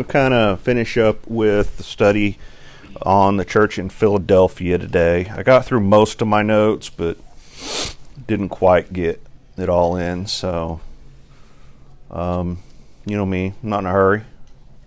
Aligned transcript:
To 0.00 0.04
kind 0.04 0.32
of 0.32 0.62
finish 0.62 0.96
up 0.96 1.26
with 1.26 1.76
the 1.76 1.82
study 1.82 2.38
on 3.02 3.36
the 3.36 3.44
church 3.44 3.78
in 3.78 3.90
Philadelphia 3.90 4.78
today. 4.78 5.26
I 5.28 5.42
got 5.42 5.66
through 5.66 5.80
most 5.80 6.22
of 6.22 6.28
my 6.28 6.40
notes, 6.40 6.88
but 6.88 7.18
didn't 8.26 8.48
quite 8.48 8.94
get 8.94 9.20
it 9.58 9.68
all 9.68 9.96
in. 9.96 10.26
So, 10.26 10.80
um, 12.10 12.62
you 13.04 13.14
know 13.14 13.26
me, 13.26 13.52
I'm 13.62 13.68
not 13.68 13.80
in 13.80 13.86
a 13.86 13.90
hurry. 13.90 14.22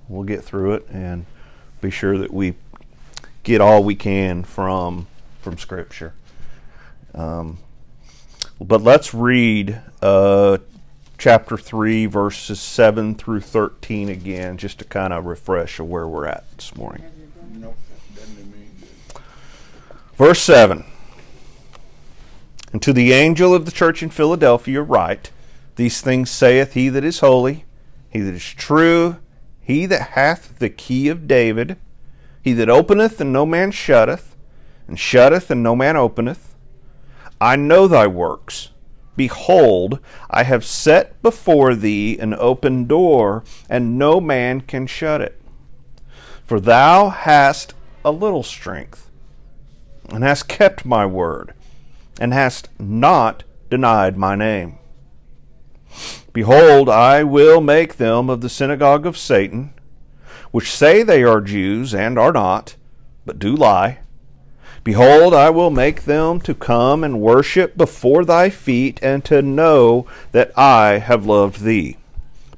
We'll 0.07 0.23
get 0.23 0.43
through 0.43 0.73
it 0.73 0.87
and 0.89 1.27
be 1.79 1.91
sure 1.91 2.17
that 2.17 2.33
we 2.33 2.55
get 3.43 3.61
all 3.61 3.83
we 3.83 3.93
can 3.93 4.43
from 4.43 5.05
from 5.41 5.59
Scripture. 5.59 6.15
Um, 7.13 7.59
but 8.59 8.81
let's 8.81 9.13
read 9.13 9.79
uh, 10.01 10.57
chapter 11.23 11.55
3, 11.55 12.05
verses 12.05 12.59
7 12.59 13.15
through 13.15 13.39
13 13.39 14.09
again, 14.09 14.57
just 14.57 14.79
to 14.79 14.83
kind 14.83 15.13
of 15.13 15.25
refresh 15.25 15.79
of 15.79 15.87
where 15.87 16.05
we're 16.05 16.25
at 16.25 16.43
this 16.57 16.75
morning. 16.75 17.01
Verse 20.17 20.41
7 20.41 20.83
And 22.73 22.81
to 22.81 22.91
the 22.91 23.13
angel 23.13 23.55
of 23.55 23.63
the 23.63 23.71
church 23.71 24.03
in 24.03 24.09
Philadelphia 24.09 24.81
write, 24.81 25.31
These 25.77 26.01
things 26.01 26.29
saith 26.29 26.73
he 26.73 26.89
that 26.89 27.05
is 27.05 27.21
holy, 27.21 27.63
he 28.09 28.19
that 28.19 28.33
is 28.33 28.53
true, 28.53 29.15
he 29.61 29.85
that 29.85 30.09
hath 30.09 30.59
the 30.59 30.69
key 30.69 31.07
of 31.07 31.25
David, 31.25 31.77
he 32.41 32.51
that 32.51 32.67
openeth 32.67 33.21
and 33.21 33.31
no 33.31 33.45
man 33.45 33.71
shutteth, 33.71 34.35
and 34.89 34.99
shutteth 34.99 35.49
and 35.49 35.63
no 35.63 35.73
man 35.73 35.95
openeth. 35.95 36.53
I 37.39 37.55
know 37.55 37.87
thy 37.87 38.07
works. 38.07 38.71
Behold, 39.15 39.99
I 40.29 40.43
have 40.43 40.65
set 40.65 41.21
before 41.21 41.75
thee 41.75 42.17
an 42.17 42.33
open 42.33 42.85
door, 42.85 43.43
and 43.69 43.97
no 43.97 44.19
man 44.19 44.61
can 44.61 44.87
shut 44.87 45.21
it. 45.21 45.39
For 46.45 46.59
thou 46.59 47.09
hast 47.09 47.73
a 48.03 48.11
little 48.11 48.43
strength, 48.43 49.11
and 50.09 50.23
hast 50.23 50.47
kept 50.47 50.85
my 50.85 51.05
word, 51.05 51.53
and 52.19 52.33
hast 52.33 52.69
not 52.79 53.43
denied 53.69 54.17
my 54.17 54.35
name. 54.35 54.77
Behold, 56.33 56.89
I 56.89 57.23
will 57.23 57.61
make 57.61 57.97
them 57.97 58.29
of 58.29 58.41
the 58.41 58.49
synagogue 58.49 59.05
of 59.05 59.17
Satan, 59.17 59.73
which 60.51 60.71
say 60.71 61.03
they 61.03 61.23
are 61.23 61.41
Jews 61.41 61.93
and 61.93 62.17
are 62.17 62.33
not, 62.33 62.75
but 63.25 63.39
do 63.39 63.55
lie. 63.55 63.99
Behold, 64.83 65.33
I 65.33 65.49
will 65.49 65.69
make 65.69 66.03
them 66.03 66.41
to 66.41 66.53
come 66.53 67.05
and 67.05 67.21
worship 67.21 67.77
before 67.77 68.25
thy 68.25 68.49
feet, 68.49 68.99
and 69.01 69.23
to 69.23 69.41
know 69.41 70.05
that 70.33 70.51
I 70.57 70.97
have 70.97 71.25
loved 71.25 71.61
thee, 71.61 71.95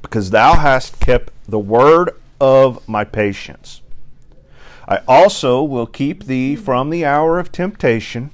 because 0.01 0.31
thou 0.31 0.55
hast 0.55 0.99
kept 0.99 1.31
the 1.47 1.59
word 1.59 2.09
of 2.41 2.87
my 2.87 3.03
patience. 3.03 3.81
I 4.87 5.01
also 5.07 5.61
will 5.61 5.85
keep 5.85 6.23
thee 6.23 6.55
from 6.55 6.89
the 6.89 7.05
hour 7.05 7.37
of 7.37 7.51
temptation, 7.51 8.31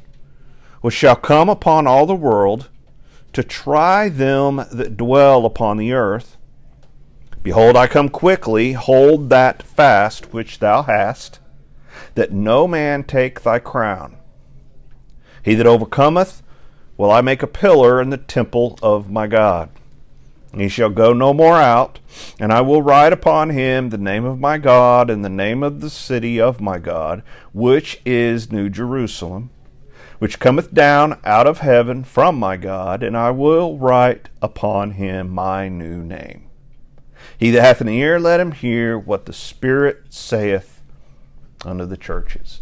which 0.79 0.93
shall 0.93 1.17
come 1.17 1.49
upon 1.49 1.85
all 1.85 2.05
the 2.05 2.15
world, 2.15 2.69
to 3.33 3.43
try 3.43 4.07
them 4.07 4.65
that 4.71 4.95
dwell 4.95 5.45
upon 5.45 5.75
the 5.75 5.91
earth. 5.91 6.37
Behold, 7.43 7.75
I 7.75 7.87
come 7.87 8.07
quickly, 8.07 8.71
hold 8.71 9.29
that 9.29 9.63
fast 9.63 10.31
which 10.31 10.59
thou 10.59 10.83
hast 10.83 11.40
that 12.15 12.31
no 12.31 12.67
man 12.67 13.03
take 13.03 13.41
thy 13.41 13.59
crown. 13.59 14.17
He 15.43 15.55
that 15.55 15.67
overcometh 15.67 16.43
will 16.97 17.11
I 17.11 17.21
make 17.21 17.41
a 17.41 17.47
pillar 17.47 18.01
in 18.01 18.09
the 18.09 18.17
temple 18.17 18.77
of 18.81 19.09
my 19.09 19.27
God. 19.27 19.69
He 20.55 20.67
shall 20.67 20.89
go 20.89 21.13
no 21.13 21.33
more 21.33 21.55
out, 21.55 21.99
and 22.39 22.51
I 22.51 22.61
will 22.61 22.81
write 22.81 23.13
upon 23.13 23.51
him 23.51 23.89
the 23.89 23.97
name 23.97 24.25
of 24.25 24.39
my 24.39 24.57
God 24.57 25.09
and 25.09 25.23
the 25.23 25.29
name 25.29 25.63
of 25.63 25.79
the 25.79 25.89
city 25.89 26.41
of 26.41 26.59
my 26.59 26.77
God, 26.77 27.23
which 27.53 28.01
is 28.05 28.51
New 28.51 28.69
Jerusalem, 28.69 29.49
which 30.19 30.39
cometh 30.39 30.73
down 30.73 31.19
out 31.23 31.47
of 31.47 31.59
heaven 31.59 32.03
from 32.03 32.37
my 32.37 32.57
God, 32.57 33.01
and 33.01 33.15
I 33.15 33.31
will 33.31 33.77
write 33.77 34.29
upon 34.41 34.91
him 34.91 35.29
my 35.29 35.69
new 35.69 36.03
name. 36.03 36.49
He 37.37 37.49
that 37.51 37.61
hath 37.61 37.81
an 37.81 37.89
ear, 37.89 38.19
let 38.19 38.39
him 38.39 38.51
hear 38.51 38.99
what 38.99 39.25
the 39.25 39.33
Spirit 39.33 40.03
saith 40.09 40.70
under 41.65 41.85
the 41.85 41.97
churches. 41.97 42.61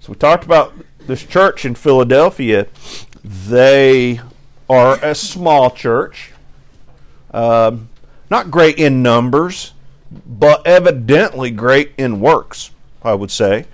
So 0.00 0.12
we 0.12 0.18
talked 0.18 0.44
about 0.44 0.74
this 1.06 1.24
church 1.24 1.64
in 1.64 1.74
Philadelphia. 1.74 2.66
They 3.24 4.20
are 4.68 4.98
a 5.02 5.14
small 5.14 5.70
church, 5.70 6.32
um, 7.32 7.88
not 8.30 8.50
great 8.50 8.78
in 8.78 9.02
numbers, 9.02 9.72
but 10.10 10.66
evidently 10.66 11.50
great 11.50 11.92
in 11.98 12.20
works. 12.20 12.70
I 13.02 13.14
would 13.14 13.30
say. 13.30 13.66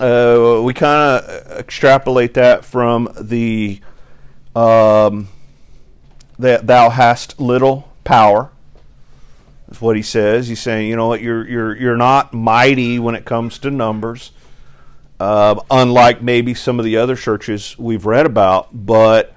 Uh, 0.00 0.60
we 0.64 0.74
kind 0.74 1.24
of 1.24 1.58
extrapolate 1.58 2.34
that 2.34 2.64
from 2.64 3.08
the 3.20 3.80
um, 4.56 5.28
that 6.38 6.66
thou 6.66 6.90
hast 6.90 7.40
little 7.40 7.92
power 8.02 8.50
is 9.70 9.80
what 9.80 9.96
he 9.96 10.02
says. 10.02 10.48
He's 10.48 10.60
saying, 10.60 10.88
you 10.88 10.96
know 10.96 11.08
what, 11.08 11.20
you're 11.20 11.46
you're 11.48 11.76
you're 11.76 11.96
not 11.96 12.32
mighty 12.32 12.98
when 12.98 13.14
it 13.14 13.24
comes 13.24 13.58
to 13.60 13.70
numbers, 13.70 14.32
uh, 15.20 15.60
unlike 15.70 16.22
maybe 16.22 16.54
some 16.54 16.78
of 16.78 16.84
the 16.84 16.96
other 16.96 17.16
churches 17.16 17.78
we've 17.78 18.06
read 18.06 18.26
about. 18.26 18.68
But 18.72 19.36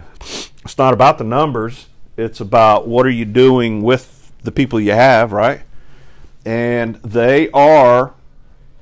it's 0.64 0.78
not 0.78 0.94
about 0.94 1.18
the 1.18 1.24
numbers. 1.24 1.88
It's 2.18 2.40
about 2.40 2.88
what 2.88 3.06
are 3.06 3.12
you 3.12 3.26
doing 3.26 3.84
with 3.84 4.32
the 4.44 4.52
people 4.52 4.80
you 4.80 4.92
have, 4.92 5.32
right? 5.32 5.62
And 6.46 6.96
they 6.96 7.50
are 7.52 8.14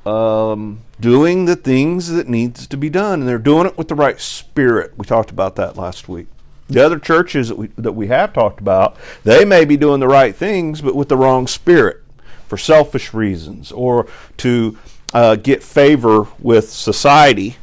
um, 0.06 0.82
doing 1.00 1.46
the 1.46 1.56
things 1.56 2.10
that 2.10 2.30
needs 2.30 2.68
to 2.68 2.78
be 2.78 2.90
done, 2.90 3.22
and 3.22 3.28
they're 3.28 3.38
doing 3.38 3.66
it 3.66 3.78
with 3.78 3.88
the 3.88 3.96
right 3.96 4.20
spirit. 4.20 4.94
We 4.98 5.06
talked 5.06 5.32
about 5.32 5.56
that 5.56 5.76
last 5.76 6.08
week. 6.08 6.28
The 6.68 6.84
other 6.84 6.98
churches 6.98 7.50
that 7.50 7.58
we, 7.58 7.68
that 7.78 7.94
we 7.94 8.08
have 8.08 8.34
talked 8.34 8.60
about, 8.60 8.98
they 9.24 9.46
may 9.46 9.66
be 9.66 9.78
doing 9.78 10.00
the 10.00 10.08
right 10.08 10.36
things, 10.36 10.82
but 10.82 10.96
with 10.96 11.10
the 11.10 11.18
wrong 11.18 11.46
spirit 11.48 12.02
for 12.48 12.58
selfish 12.58 13.14
reasons 13.14 13.72
or 13.72 14.08
to 14.38 14.78
uh, 15.14 15.36
get 15.36 15.64
favor 15.64 16.28
with 16.40 16.70
society, 16.70 17.58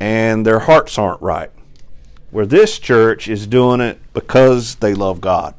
and 0.00 0.44
their 0.44 0.60
hearts 0.60 0.98
aren't 0.98 1.22
right. 1.22 1.50
Where 2.30 2.46
this 2.46 2.78
church 2.78 3.28
is 3.28 3.46
doing 3.46 3.80
it 3.80 4.00
because 4.12 4.76
they 4.76 4.92
love 4.92 5.20
God 5.20 5.54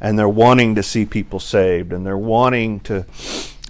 and 0.00 0.18
they're 0.18 0.28
wanting 0.28 0.74
to 0.74 0.82
see 0.82 1.06
people 1.06 1.40
saved 1.40 1.92
and 1.92 2.04
they're 2.04 2.18
wanting 2.18 2.80
to 2.80 3.06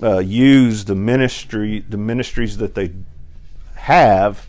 uh, 0.03 0.19
use 0.19 0.87
the 0.87 0.95
ministry, 0.95 1.85
the 1.89 1.97
ministries 1.97 2.57
that 2.57 2.75
they 2.75 2.91
have 3.75 4.47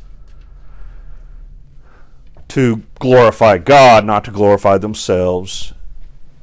to 2.53 2.84
glorify 3.00 3.58
God, 3.58 4.06
not 4.06 4.24
to 4.25 4.31
glorify 4.31 4.78
themselves, 4.78 5.74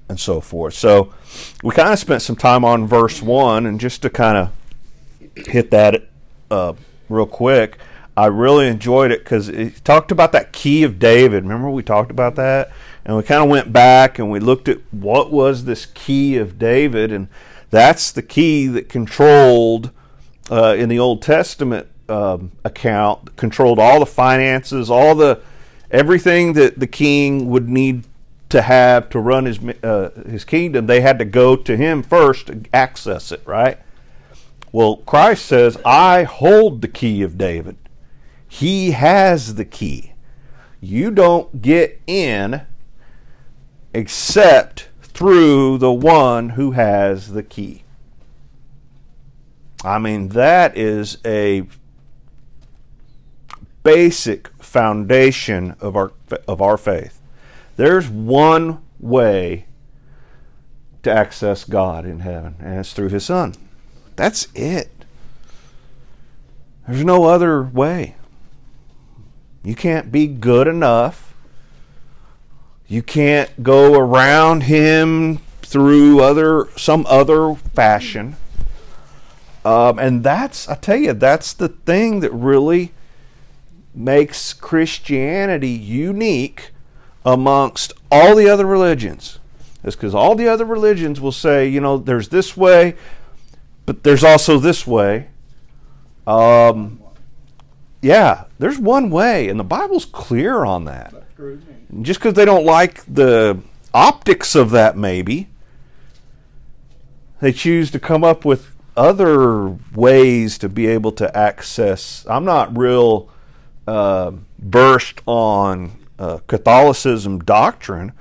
and 0.09 0.19
so 0.19 0.41
forth. 0.41 0.75
So 0.75 1.15
we 1.63 1.73
kind 1.73 1.93
of 1.93 2.01
spent 2.01 2.21
some 2.23 2.35
time 2.35 2.65
on 2.65 2.89
verse 2.89 3.23
1, 3.23 3.65
and 3.65 3.79
just 3.79 4.03
to 4.03 4.11
kind 4.11 4.37
of 4.37 5.47
hit 5.47 5.71
that 5.71 6.09
uh, 6.51 6.73
real 7.09 7.27
quick, 7.27 7.79
I 8.17 8.27
really 8.27 8.67
enjoyed 8.67 9.13
it 9.13 9.23
because 9.23 9.49
it 9.49 9.85
talked 9.85 10.11
about 10.11 10.33
that 10.33 10.53
key 10.53 10.83
of 10.83 10.99
David. 10.99 11.45
Remember, 11.45 11.71
we 11.71 11.85
talked 11.85 12.11
about 12.11 12.35
that? 12.35 12.73
And 13.05 13.17
we 13.17 13.23
kind 13.23 13.45
of 13.45 13.49
went 13.49 13.73
back 13.73 14.19
and 14.19 14.33
we 14.33 14.41
looked 14.41 14.69
at 14.69 14.79
what 14.91 15.31
was 15.31 15.65
this 15.65 15.87
key 15.87 16.39
of 16.39 16.59
David, 16.59 17.13
and 17.13 17.29
that's 17.71 18.11
the 18.11 18.23
key 18.23 18.67
that 18.67 18.89
controlled 18.89 19.93
uh, 20.51 20.75
in 20.77 20.89
the 20.89 20.99
Old 20.99 21.23
Testament 21.23 21.87
um, 22.09 22.51
account, 22.65 23.37
controlled 23.37 23.79
all 23.79 24.01
the 24.01 24.07
finances, 24.07 24.91
all 24.91 25.15
the 25.15 25.41
everything 25.91 26.53
that 26.55 26.79
the 26.79 26.87
king 26.87 27.49
would 27.49 27.69
need 27.69 28.05
to 28.51 28.63
have 28.63 29.09
to 29.11 29.19
run 29.19 29.47
his 29.47 29.59
uh, 29.83 30.11
his 30.29 30.45
kingdom, 30.45 30.87
they 30.87 31.01
had 31.01 31.19
to 31.19 31.25
go 31.25 31.57
to 31.57 31.77
him 31.77 32.03
first 32.03 32.49
to 32.49 32.63
access 32.73 33.33
it, 33.33 33.43
right? 33.47 33.79
Well, 34.73 34.99
Christ 34.99 35.47
says, 35.47 35.79
"I 35.85 36.25
hold 36.25 36.83
the 36.83 36.89
key 36.89 37.23
of 37.23 37.39
David. 37.39 37.77
He 38.47 38.91
has 38.91 39.55
the 39.55 39.65
key. 39.65 40.13
You 40.81 41.11
don't 41.11 41.63
get 41.63 42.01
in 42.07 42.63
except 43.95 44.89
through 45.03 45.79
the 45.79 45.93
one 45.93 46.51
who 46.51 46.73
has 46.73 47.33
the 47.33 47.43
key." 47.43 47.85
I 49.85 49.99
mean, 49.99 50.31
that 50.31 50.77
is 50.77 51.19
a 51.25 51.67
basic 53.83 54.49
foundation 54.63 55.77
of 55.81 55.97
our 55.97 56.13
of 56.47 56.61
our 56.61 56.77
faith. 56.77 57.21
There's 57.77 58.09
one 58.09 58.83
way 58.99 59.67
to 61.03 61.11
access 61.11 61.65
God 61.65 62.05
in 62.05 62.21
heaven, 62.21 62.57
and 62.61 62.79
it's 62.79 62.93
through 62.93 63.09
His 63.09 63.25
Son. 63.25 63.55
That's 64.17 64.49
it. 64.55 64.91
There's 66.87 67.05
no 67.05 67.25
other 67.25 67.63
way. 67.63 68.17
You 69.63 69.75
can't 69.75 70.11
be 70.11 70.27
good 70.27 70.67
enough. 70.67 71.35
You 72.89 73.03
can't 73.03 73.63
go 73.63 73.99
around 73.99 74.65
Him 74.65 75.39
through 75.63 76.21
other 76.21 76.69
some 76.77 77.07
other 77.09 77.55
fashion. 77.55 78.37
Um, 79.65 79.99
and 79.99 80.25
that's 80.25 80.69
I 80.69 80.75
tell 80.75 80.97
you, 80.97 81.13
that's 81.13 81.53
the 81.53 81.69
thing 81.69 82.21
that 82.21 82.33
really 82.33 82.93
makes 83.95 84.53
Christianity 84.53 85.69
unique 85.69 86.71
amongst 87.25 87.93
all 88.11 88.35
the 88.35 88.49
other 88.49 88.67
religions. 88.67 89.39
Is 89.83 89.97
because 89.97 90.15
all 90.15 90.35
the 90.35 90.49
other 90.49 90.65
religions 90.65 91.21
will 91.21 91.33
say, 91.33 91.67
you 91.67 91.81
know, 91.81 91.97
there's 91.97 92.29
this 92.29 92.57
way, 92.57 92.95
but 93.87 94.03
there's 94.03 94.23
also 94.23 94.59
this 94.59 94.87
way. 94.87 95.29
Um, 96.27 97.03
yeah, 98.03 98.45
there's 98.59 98.79
one 98.79 99.11
way, 99.11 99.49
and 99.49 99.59
the 99.59 99.65
Bible's 99.65 100.05
clear 100.05 100.65
on 100.65 100.85
that. 100.85 101.15
Just 102.03 102.21
because 102.21 102.35
they 102.35 102.45
don't 102.45 102.65
like 102.67 103.03
the 103.07 103.59
optics 103.95 104.55
of 104.55 104.71
that, 104.71 104.97
maybe, 104.97 105.49
they 107.41 107.53
choose 107.53 107.91
to 107.91 107.99
come 107.99 108.23
up 108.23 108.45
with 108.45 108.75
other 108.97 109.79
ways 109.95 110.59
to 110.59 110.69
be 110.69 110.87
able 110.87 111.13
to 111.13 111.37
access. 111.37 112.27
I'm 112.29 112.45
not 112.45 112.77
real 112.77 113.31
uh, 113.91 114.33
burst 114.57 115.21
on 115.27 115.91
uh, 116.17 116.39
Catholicism 116.47 117.41
doctrine, 117.41 118.13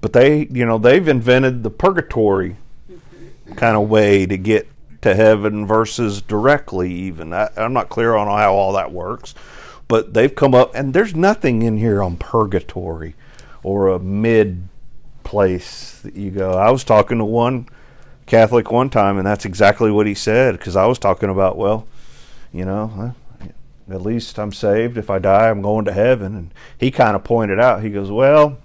but 0.00 0.12
they, 0.12 0.46
you 0.46 0.64
know, 0.64 0.78
they've 0.78 1.08
invented 1.08 1.64
the 1.64 1.70
purgatory 1.70 2.56
kind 3.56 3.76
of 3.76 3.88
way 3.88 4.26
to 4.26 4.36
get 4.36 4.68
to 5.02 5.16
heaven 5.16 5.66
versus 5.66 6.22
directly. 6.22 6.92
Even 6.92 7.32
I, 7.32 7.48
I'm 7.56 7.72
not 7.72 7.88
clear 7.88 8.14
on 8.14 8.28
how 8.28 8.54
all 8.54 8.74
that 8.74 8.92
works, 8.92 9.34
but 9.88 10.14
they've 10.14 10.32
come 10.32 10.54
up, 10.54 10.72
and 10.76 10.94
there's 10.94 11.16
nothing 11.16 11.62
in 11.62 11.78
here 11.78 12.00
on 12.00 12.16
purgatory 12.16 13.16
or 13.64 13.88
a 13.88 13.98
mid 13.98 14.68
place 15.24 15.98
that 16.02 16.14
you 16.14 16.30
go. 16.30 16.52
I 16.52 16.70
was 16.70 16.84
talking 16.84 17.18
to 17.18 17.24
one 17.24 17.68
Catholic 18.26 18.70
one 18.70 18.90
time, 18.90 19.18
and 19.18 19.26
that's 19.26 19.44
exactly 19.44 19.90
what 19.90 20.06
he 20.06 20.14
said 20.14 20.56
because 20.56 20.76
I 20.76 20.86
was 20.86 21.00
talking 21.00 21.28
about, 21.28 21.56
well, 21.56 21.88
you 22.52 22.64
know, 22.64 23.14
at 23.90 24.02
least 24.02 24.38
I'm 24.38 24.52
saved. 24.52 24.98
If 24.98 25.10
I 25.10 25.18
die, 25.18 25.48
I'm 25.48 25.62
going 25.62 25.84
to 25.84 25.92
heaven. 25.92 26.34
And 26.34 26.54
he 26.78 26.90
kind 26.90 27.14
of 27.14 27.24
pointed 27.24 27.60
out, 27.60 27.82
he 27.82 27.90
goes, 27.90 28.10
well, 28.10 28.58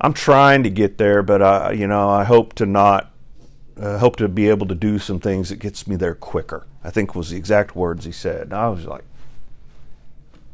I'm 0.00 0.12
trying 0.12 0.62
to 0.62 0.70
get 0.70 0.98
there, 0.98 1.22
but 1.22 1.42
I, 1.42 1.72
you 1.72 1.86
know, 1.86 2.08
I 2.08 2.24
hope 2.24 2.54
to 2.54 2.66
not, 2.66 3.10
uh, 3.80 3.98
hope 3.98 4.16
to 4.16 4.28
be 4.28 4.48
able 4.48 4.66
to 4.68 4.74
do 4.74 4.98
some 4.98 5.20
things 5.20 5.48
that 5.48 5.56
gets 5.56 5.86
me 5.86 5.96
there 5.96 6.14
quicker. 6.14 6.66
I 6.84 6.90
think 6.90 7.14
was 7.14 7.30
the 7.30 7.36
exact 7.36 7.74
words 7.74 8.04
he 8.04 8.12
said. 8.12 8.42
And 8.42 8.54
I 8.54 8.68
was 8.68 8.84
like, 8.84 9.04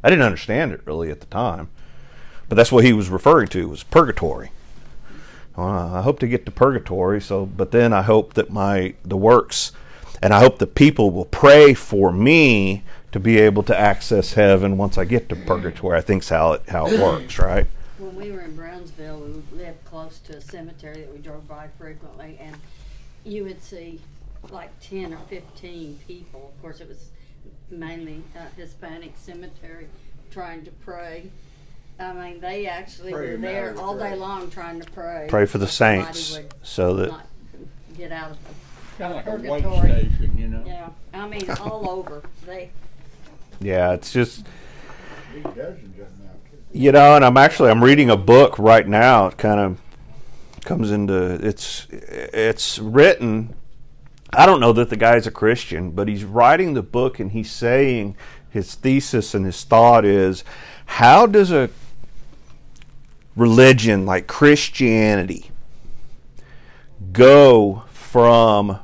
I 0.03 0.09
didn't 0.09 0.25
understand 0.25 0.71
it 0.71 0.81
really 0.85 1.11
at 1.11 1.19
the 1.19 1.27
time, 1.27 1.69
but 2.49 2.55
that's 2.55 2.71
what 2.71 2.83
he 2.83 2.93
was 2.93 3.09
referring 3.09 3.47
to 3.49 3.69
was 3.69 3.83
purgatory. 3.83 4.51
I 5.55 6.01
hope 6.01 6.19
to 6.19 6.27
get 6.27 6.45
to 6.45 6.51
purgatory. 6.51 7.21
So, 7.21 7.45
but 7.45 7.71
then 7.71 7.93
I 7.93 8.01
hope 8.01 8.33
that 8.33 8.49
my 8.49 8.95
the 9.05 9.15
works, 9.15 9.71
and 10.21 10.33
I 10.33 10.39
hope 10.39 10.57
the 10.57 10.67
people 10.67 11.11
will 11.11 11.25
pray 11.25 11.73
for 11.73 12.11
me 12.11 12.83
to 13.13 13.19
be 13.19 13.37
able 13.37 13.61
to 13.63 13.79
access 13.79 14.33
heaven 14.33 14.75
once 14.75 14.97
I 14.97 15.05
get 15.05 15.29
to 15.29 15.35
purgatory. 15.35 15.97
I 15.97 16.01
think's 16.01 16.29
how 16.29 16.53
it 16.53 16.63
how 16.67 16.87
it 16.87 16.99
works, 16.99 17.39
right? 17.39 17.67
When 17.99 18.15
we 18.15 18.31
were 18.31 18.41
in 18.41 18.55
Brownsville, 18.55 19.19
we 19.19 19.57
lived 19.57 19.85
close 19.85 20.19
to 20.19 20.37
a 20.37 20.41
cemetery 20.41 21.01
that 21.01 21.13
we 21.13 21.19
drove 21.19 21.47
by 21.47 21.69
frequently, 21.77 22.37
and 22.41 22.57
you 23.23 23.43
would 23.45 23.63
see 23.63 24.01
like 24.49 24.71
ten 24.81 25.13
or 25.13 25.19
fifteen 25.29 25.99
people. 26.07 26.51
Of 26.55 26.61
course, 26.61 26.81
it 26.81 26.89
was 26.89 27.09
mainly 27.69 28.23
uh, 28.35 28.45
Hispanic 28.57 29.13
cemetery 29.15 29.87
trying 30.31 30.65
to 30.65 30.71
pray. 30.71 31.29
I 31.99 32.11
mean, 32.13 32.39
they 32.41 32.65
actually 32.65 33.11
Pray 33.11 33.31
were 33.33 33.37
there 33.37 33.73
marry, 33.73 33.77
all 33.77 33.95
day 33.95 34.15
long 34.15 34.49
trying 34.49 34.81
to 34.81 34.91
pray. 34.91 35.27
Pray 35.29 35.45
for 35.45 35.59
the 35.59 35.67
saints 35.67 36.39
so 36.63 36.95
that 36.95 37.09
not 37.09 37.27
get 37.95 38.11
out 38.11 38.31
of 38.31 38.37
the 38.43 38.53
Kind 38.97 39.13
of 39.13 39.25
like 39.25 39.27
a 39.27 39.51
way 39.51 39.61
Purgatory. 39.61 39.89
station, 39.89 40.37
you 40.37 40.47
know? 40.47 40.63
yeah. 40.65 40.89
I 41.13 41.27
mean, 41.27 41.49
all 41.61 41.89
over 41.89 42.23
they. 42.45 42.71
Yeah, 43.59 43.93
it's 43.93 44.11
just 44.11 44.45
you 46.71 46.91
know, 46.91 47.15
and 47.15 47.23
I'm 47.23 47.37
actually 47.37 47.69
I'm 47.69 47.83
reading 47.83 48.09
a 48.09 48.17
book 48.17 48.57
right 48.57 48.87
now. 48.87 49.27
It 49.27 49.37
kind 49.37 49.59
of 49.59 49.81
comes 50.65 50.91
into 50.91 51.39
it's 51.45 51.87
it's 51.91 52.79
written. 52.79 53.55
I 54.31 54.45
don't 54.47 54.59
know 54.59 54.73
that 54.73 54.89
the 54.89 54.95
guy's 54.95 55.27
a 55.27 55.31
Christian, 55.31 55.91
but 55.91 56.07
he's 56.07 56.23
writing 56.23 56.73
the 56.73 56.81
book 56.81 57.19
and 57.19 57.31
he's 57.31 57.51
saying 57.51 58.17
his 58.49 58.73
thesis 58.73 59.33
and 59.35 59.45
his 59.45 59.63
thought 59.63 60.05
is 60.05 60.43
how 60.85 61.25
does 61.25 61.51
a 61.51 61.69
religion 63.35 64.05
like 64.05 64.27
Christianity 64.27 65.51
go 67.11 67.83
from 67.91 68.79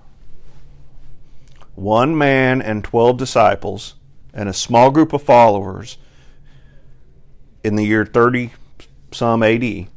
one 1.75 2.17
man 2.17 2.61
and 2.61 2.83
12 2.83 3.17
disciples 3.17 3.95
and 4.33 4.49
a 4.49 4.53
small 4.53 4.91
group 4.91 5.13
of 5.13 5.21
followers 5.21 5.97
in 7.63 7.75
the 7.75 7.85
year 7.85 8.05
30 8.05 8.51
some 9.11 9.43
AD 9.43 9.87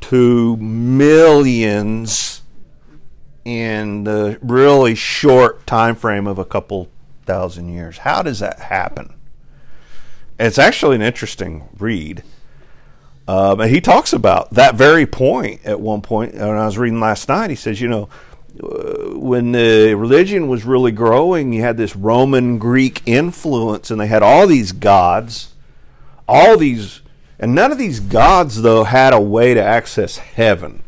to 0.00 0.56
millions 0.56 2.42
in 3.44 4.04
the 4.04 4.38
really 4.42 4.94
short 4.94 5.66
time 5.66 5.94
frame 5.94 6.26
of 6.26 6.38
a 6.38 6.44
couple 6.44 6.88
thousand 7.24 7.68
years. 7.68 7.98
How 7.98 8.22
does 8.22 8.40
that 8.40 8.58
happen? 8.60 9.14
It's 10.38 10.58
actually 10.58 10.96
an 10.96 11.02
interesting 11.02 11.68
read. 11.78 12.22
Um, 13.26 13.60
and 13.60 13.70
he 13.70 13.80
talks 13.80 14.12
about 14.12 14.50
that 14.52 14.74
very 14.74 15.04
point 15.04 15.64
at 15.64 15.80
one 15.80 16.00
point. 16.00 16.34
When 16.34 16.42
I 16.42 16.64
was 16.64 16.78
reading 16.78 17.00
last 17.00 17.28
night, 17.28 17.50
he 17.50 17.56
says, 17.56 17.80
you 17.80 17.88
know, 17.88 18.04
uh, 18.04 18.27
Uh, 18.62 19.16
when 19.18 19.52
the 19.52 19.94
religion 19.94 20.48
was 20.48 20.64
really 20.64 20.90
growing, 20.90 21.52
you 21.52 21.62
had 21.62 21.76
this 21.76 21.94
Roman 21.94 22.58
Greek 22.58 23.02
influence, 23.06 23.90
and 23.90 24.00
they 24.00 24.06
had 24.06 24.22
all 24.22 24.46
these 24.46 24.72
gods, 24.72 25.54
all 26.26 26.56
these, 26.56 27.02
and 27.38 27.54
none 27.54 27.70
of 27.70 27.78
these 27.78 28.00
gods, 28.00 28.62
though, 28.62 28.84
had 28.84 29.12
a 29.12 29.20
way 29.20 29.54
to 29.54 29.62
access 29.62 30.18
heaven, 30.18 30.82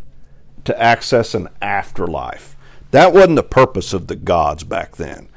to 0.65 0.83
access 0.83 1.35
an 1.35 1.49
afterlife. 1.63 2.57
That 2.91 3.13
wasn't 3.13 3.37
the 3.37 3.43
purpose 3.45 3.93
of 3.93 4.09
the 4.09 4.17
gods 4.17 4.65
back 4.65 4.97
then. 4.97 5.29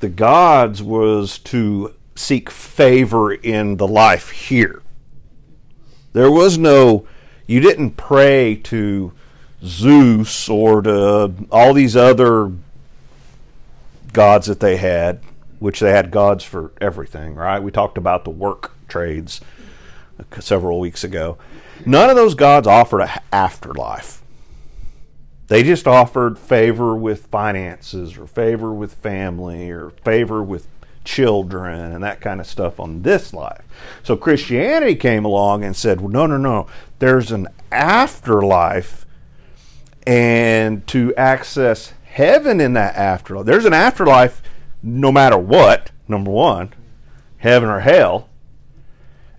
The 0.00 0.10
gods 0.10 0.82
was 0.82 1.38
to 1.40 1.94
seek 2.14 2.50
favor 2.50 3.32
in 3.32 3.78
the 3.78 3.88
life 3.88 4.30
here. 4.30 4.82
There 6.12 6.30
was 6.30 6.58
no, 6.58 7.06
you 7.46 7.60
didn't 7.60 7.92
pray 7.92 8.56
to 8.64 9.12
Zeus 9.64 10.48
or 10.48 10.82
to 10.82 11.32
all 11.50 11.72
these 11.72 11.96
other 11.96 12.52
gods 14.12 14.46
that 14.46 14.60
they 14.60 14.76
had, 14.76 15.20
which 15.58 15.80
they 15.80 15.90
had 15.90 16.10
gods 16.10 16.44
for 16.44 16.72
everything, 16.80 17.34
right? 17.34 17.62
We 17.62 17.70
talked 17.70 17.98
about 17.98 18.24
the 18.24 18.30
work 18.30 18.72
trades 18.88 19.40
several 20.38 20.78
weeks 20.78 21.02
ago. 21.02 21.38
None 21.86 22.10
of 22.10 22.16
those 22.16 22.34
gods 22.34 22.66
offered 22.66 23.00
an 23.00 23.10
afterlife. 23.32 24.22
They 25.48 25.62
just 25.62 25.86
offered 25.86 26.38
favor 26.38 26.94
with 26.96 27.26
finances 27.26 28.16
or 28.16 28.26
favor 28.26 28.72
with 28.72 28.94
family 28.94 29.70
or 29.70 29.90
favor 29.90 30.42
with 30.42 30.68
children 31.04 31.92
and 31.92 32.02
that 32.02 32.20
kind 32.20 32.40
of 32.40 32.46
stuff 32.46 32.80
on 32.80 33.02
this 33.02 33.34
life. 33.34 33.62
So 34.02 34.16
Christianity 34.16 34.94
came 34.94 35.24
along 35.24 35.62
and 35.62 35.76
said, 35.76 36.00
well, 36.00 36.10
no, 36.10 36.26
no, 36.26 36.38
no. 36.38 36.66
There's 36.98 37.30
an 37.30 37.48
afterlife, 37.70 39.03
and 40.06 40.86
to 40.88 41.14
access 41.16 41.92
heaven 42.04 42.60
in 42.60 42.74
that 42.74 42.94
afterlife, 42.96 43.46
there's 43.46 43.64
an 43.64 43.72
afterlife 43.72 44.42
no 44.82 45.10
matter 45.10 45.38
what, 45.38 45.90
number 46.06 46.30
one, 46.30 46.72
heaven 47.38 47.68
or 47.68 47.80
hell. 47.80 48.28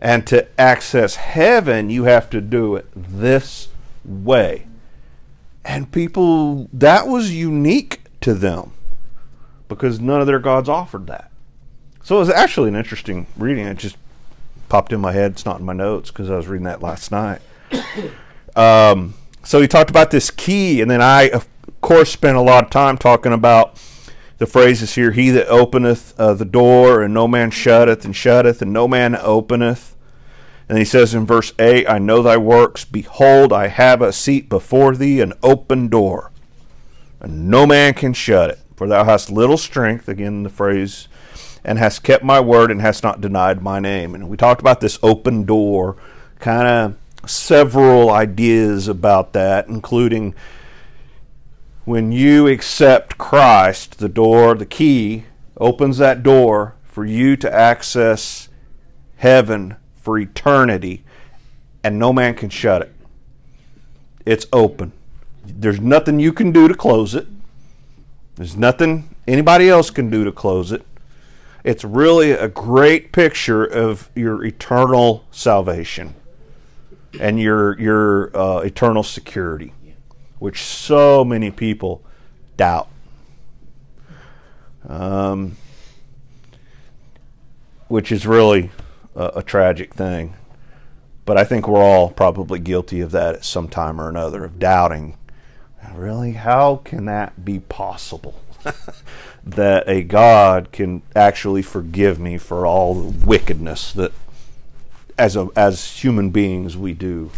And 0.01 0.25
to 0.27 0.47
access 0.59 1.15
heaven, 1.15 1.89
you 1.89 2.03
have 2.03 2.29
to 2.31 2.41
do 2.41 2.75
it 2.75 2.87
this 2.95 3.69
way. 4.03 4.67
And 5.63 5.91
people, 5.91 6.69
that 6.73 7.07
was 7.07 7.31
unique 7.31 8.01
to 8.21 8.33
them 8.33 8.73
because 9.67 9.99
none 9.99 10.21
of 10.21 10.27
their 10.27 10.39
gods 10.39 10.69
offered 10.69 11.07
that. 11.07 11.31
So 12.03 12.17
it 12.17 12.19
was 12.19 12.29
actually 12.29 12.69
an 12.69 12.75
interesting 12.75 13.25
reading. 13.35 13.65
It 13.65 13.77
just 13.77 13.97
popped 14.69 14.93
in 14.93 14.99
my 14.99 15.11
head. 15.11 15.31
It's 15.31 15.45
not 15.45 15.59
in 15.59 15.65
my 15.65 15.73
notes 15.73 16.11
because 16.11 16.29
I 16.29 16.35
was 16.35 16.47
reading 16.47 16.65
that 16.65 16.81
last 16.81 17.11
night. 17.11 17.41
Um, 18.57 19.15
so 19.45 19.61
he 19.61 19.67
talked 19.67 19.91
about 19.91 20.11
this 20.11 20.31
key, 20.31 20.81
and 20.81 20.89
then 20.89 21.01
I, 21.01 21.29
of 21.29 21.47
course, 21.79 22.11
spent 22.11 22.35
a 22.35 22.41
lot 22.41 22.65
of 22.65 22.69
time 22.71 22.97
talking 22.97 23.31
about 23.31 23.79
the 24.37 24.45
phrases 24.45 24.95
here 24.95 25.11
He 25.11 25.29
that 25.29 25.47
openeth 25.47 26.19
uh, 26.19 26.33
the 26.33 26.45
door, 26.45 27.01
and 27.03 27.13
no 27.13 27.27
man 27.27 27.51
shutteth, 27.51 28.03
and 28.05 28.15
shutteth, 28.15 28.61
and 28.61 28.73
no 28.73 28.87
man 28.87 29.15
openeth. 29.15 29.95
And 30.67 30.79
he 30.79 30.85
says 30.85 31.13
in 31.13 31.27
verse 31.27 31.53
8, 31.59 31.87
I 31.87 31.99
know 31.99 32.23
thy 32.23 32.37
works. 32.37 32.85
Behold, 32.85 33.53
I 33.53 33.67
have 33.67 34.01
a 34.01 34.11
seat 34.11 34.49
before 34.49 34.95
thee, 34.95 35.21
an 35.21 35.33
open 35.43 35.89
door, 35.89 36.31
and 37.21 37.47
no 37.47 37.67
man 37.67 37.93
can 37.93 38.13
shut 38.13 38.49
it. 38.49 38.59
For 38.75 38.87
thou 38.87 39.05
hast 39.05 39.29
little 39.29 39.57
strength, 39.57 40.09
again, 40.09 40.41
the 40.41 40.49
phrase, 40.49 41.07
and 41.63 41.77
hast 41.77 42.03
kept 42.03 42.23
my 42.23 42.39
word, 42.39 42.71
and 42.71 42.81
hast 42.81 43.03
not 43.03 43.21
denied 43.21 43.61
my 43.61 43.79
name. 43.79 44.15
And 44.15 44.27
we 44.27 44.37
talked 44.37 44.59
about 44.59 44.81
this 44.81 44.97
open 45.03 45.43
door 45.43 45.97
kind 46.39 46.67
of 46.67 46.97
several 47.27 48.09
ideas 48.09 48.87
about 48.87 49.33
that, 49.33 49.67
including 49.67 50.35
when 51.85 52.11
you 52.11 52.47
accept 52.47 53.17
Christ, 53.17 53.99
the 53.99 54.09
door, 54.09 54.55
the 54.55 54.65
key 54.65 55.25
opens 55.57 55.97
that 55.99 56.23
door 56.23 56.75
for 56.83 57.05
you 57.05 57.35
to 57.37 57.53
access 57.53 58.49
heaven 59.17 59.75
for 59.95 60.17
eternity, 60.17 61.03
and 61.83 61.99
no 61.99 62.11
man 62.11 62.33
can 62.33 62.49
shut 62.49 62.81
it. 62.81 62.93
It's 64.25 64.47
open. 64.51 64.91
There's 65.45 65.79
nothing 65.79 66.19
you 66.19 66.33
can 66.33 66.51
do 66.51 66.67
to 66.67 66.73
close 66.73 67.13
it. 67.13 67.27
There's 68.35 68.57
nothing 68.57 69.15
anybody 69.27 69.69
else 69.69 69.91
can 69.91 70.09
do 70.09 70.23
to 70.23 70.31
close 70.31 70.71
it. 70.71 70.85
It's 71.63 71.83
really 71.83 72.31
a 72.31 72.47
great 72.47 73.11
picture 73.11 73.63
of 73.63 74.09
your 74.15 74.43
eternal 74.43 75.25
salvation 75.31 76.15
and 77.19 77.39
your 77.39 77.79
your 77.79 78.35
uh, 78.37 78.59
eternal 78.59 79.03
security, 79.03 79.73
which 80.39 80.61
so 80.61 81.23
many 81.23 81.51
people 81.51 82.03
doubt. 82.57 82.89
Um, 84.87 85.57
which 87.87 88.11
is 88.11 88.25
really 88.27 88.71
a, 89.15 89.31
a 89.35 89.43
tragic 89.43 89.93
thing. 89.93 90.35
But 91.25 91.37
I 91.37 91.43
think 91.43 91.67
we're 91.67 91.81
all 91.81 92.11
probably 92.11 92.59
guilty 92.59 93.01
of 93.01 93.11
that 93.11 93.35
at 93.35 93.45
some 93.45 93.67
time 93.67 93.99
or 93.99 94.09
another, 94.09 94.45
of 94.45 94.59
doubting. 94.59 95.17
Really, 95.93 96.33
how 96.33 96.77
can 96.77 97.05
that 97.05 97.45
be 97.45 97.59
possible? 97.59 98.41
that 99.45 99.87
a 99.87 100.03
God 100.03 100.71
can 100.71 101.03
actually 101.15 101.61
forgive 101.61 102.19
me 102.19 102.37
for 102.37 102.65
all 102.65 102.93
the 102.95 103.25
wickedness 103.25 103.93
that, 103.93 104.11
as 105.17 105.35
a, 105.35 105.47
as 105.55 105.97
human 105.97 106.29
beings, 106.29 106.75
we 106.75 106.93
do. 106.93 107.31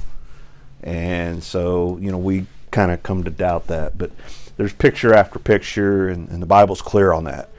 And 0.81 1.43
so, 1.43 1.97
you 1.97 2.11
know, 2.11 2.17
we 2.17 2.47
kind 2.71 2.91
of 2.91 3.03
come 3.03 3.23
to 3.23 3.29
doubt 3.29 3.67
that. 3.67 3.97
But 3.97 4.11
there's 4.57 4.73
picture 4.73 5.13
after 5.13 5.39
picture, 5.39 6.07
and, 6.07 6.29
and 6.29 6.41
the 6.41 6.47
Bible's 6.47 6.81
clear 6.81 7.13
on 7.13 7.25
that. 7.25 7.49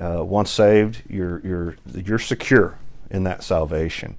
Uh, 0.00 0.24
once 0.24 0.50
saved, 0.50 1.02
you're 1.08 1.40
you're 1.44 1.76
you're 1.92 2.18
secure 2.18 2.78
in 3.10 3.24
that 3.24 3.42
salvation. 3.42 4.16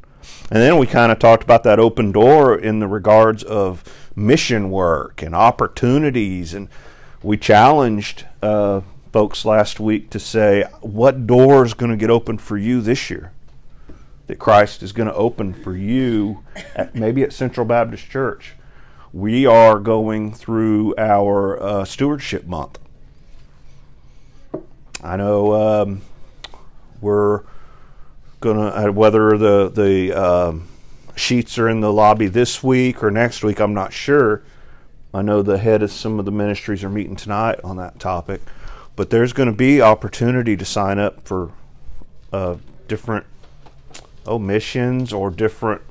And 0.51 0.61
then 0.61 0.77
we 0.77 0.85
kind 0.85 1.11
of 1.11 1.19
talked 1.19 1.43
about 1.43 1.63
that 1.63 1.79
open 1.79 2.11
door 2.11 2.57
in 2.57 2.79
the 2.79 2.87
regards 2.87 3.43
of 3.43 3.83
mission 4.15 4.69
work 4.69 5.21
and 5.21 5.33
opportunities, 5.33 6.53
and 6.53 6.67
we 7.23 7.37
challenged 7.37 8.25
uh, 8.41 8.81
folks 9.13 9.45
last 9.45 9.79
week 9.79 10.09
to 10.09 10.19
say 10.19 10.65
what 10.81 11.25
door 11.25 11.65
is 11.65 11.73
going 11.73 11.91
to 11.91 11.97
get 11.97 12.09
open 12.09 12.37
for 12.37 12.57
you 12.57 12.81
this 12.81 13.09
year 13.09 13.31
that 14.29 14.39
Christ 14.39 14.81
is 14.81 14.93
going 14.93 15.09
to 15.09 15.15
open 15.15 15.53
for 15.53 15.75
you, 15.75 16.45
at, 16.75 16.95
maybe 16.95 17.21
at 17.23 17.33
Central 17.33 17.65
Baptist 17.65 18.09
Church. 18.09 18.53
We 19.11 19.45
are 19.45 19.79
going 19.79 20.33
through 20.33 20.95
our 20.97 21.61
uh, 21.61 21.83
stewardship 21.83 22.45
month 22.45 22.79
I 25.01 25.15
know 25.15 25.53
um, 25.53 26.01
we're 26.99 27.43
gonna 28.41 28.67
uh, 28.67 28.91
whether 28.91 29.37
the 29.37 29.69
the 29.69 30.13
um, 30.13 30.67
sheets 31.15 31.57
are 31.57 31.69
in 31.69 31.79
the 31.79 31.91
lobby 31.91 32.27
this 32.27 32.61
week 32.61 33.01
or 33.01 33.09
next 33.09 33.43
week. 33.43 33.59
I'm 33.59 33.73
not 33.73 33.93
sure. 33.93 34.43
I 35.13 35.21
know 35.21 35.41
the 35.41 35.57
head 35.57 35.81
of 35.81 35.91
some 35.91 36.19
of 36.19 36.25
the 36.25 36.31
ministries 36.31 36.83
are 36.83 36.89
meeting 36.89 37.15
tonight 37.15 37.59
on 37.63 37.77
that 37.77 37.99
topic, 37.99 38.41
but 38.95 39.09
there's 39.09 39.33
going 39.33 39.49
to 39.49 39.55
be 39.55 39.81
opportunity 39.81 40.55
to 40.57 40.65
sign 40.65 40.99
up 40.99 41.25
for 41.25 41.51
uh, 42.31 42.57
different 42.87 43.25
oh 44.25 44.39
missions 44.39 45.13
or 45.13 45.29
different 45.29 45.81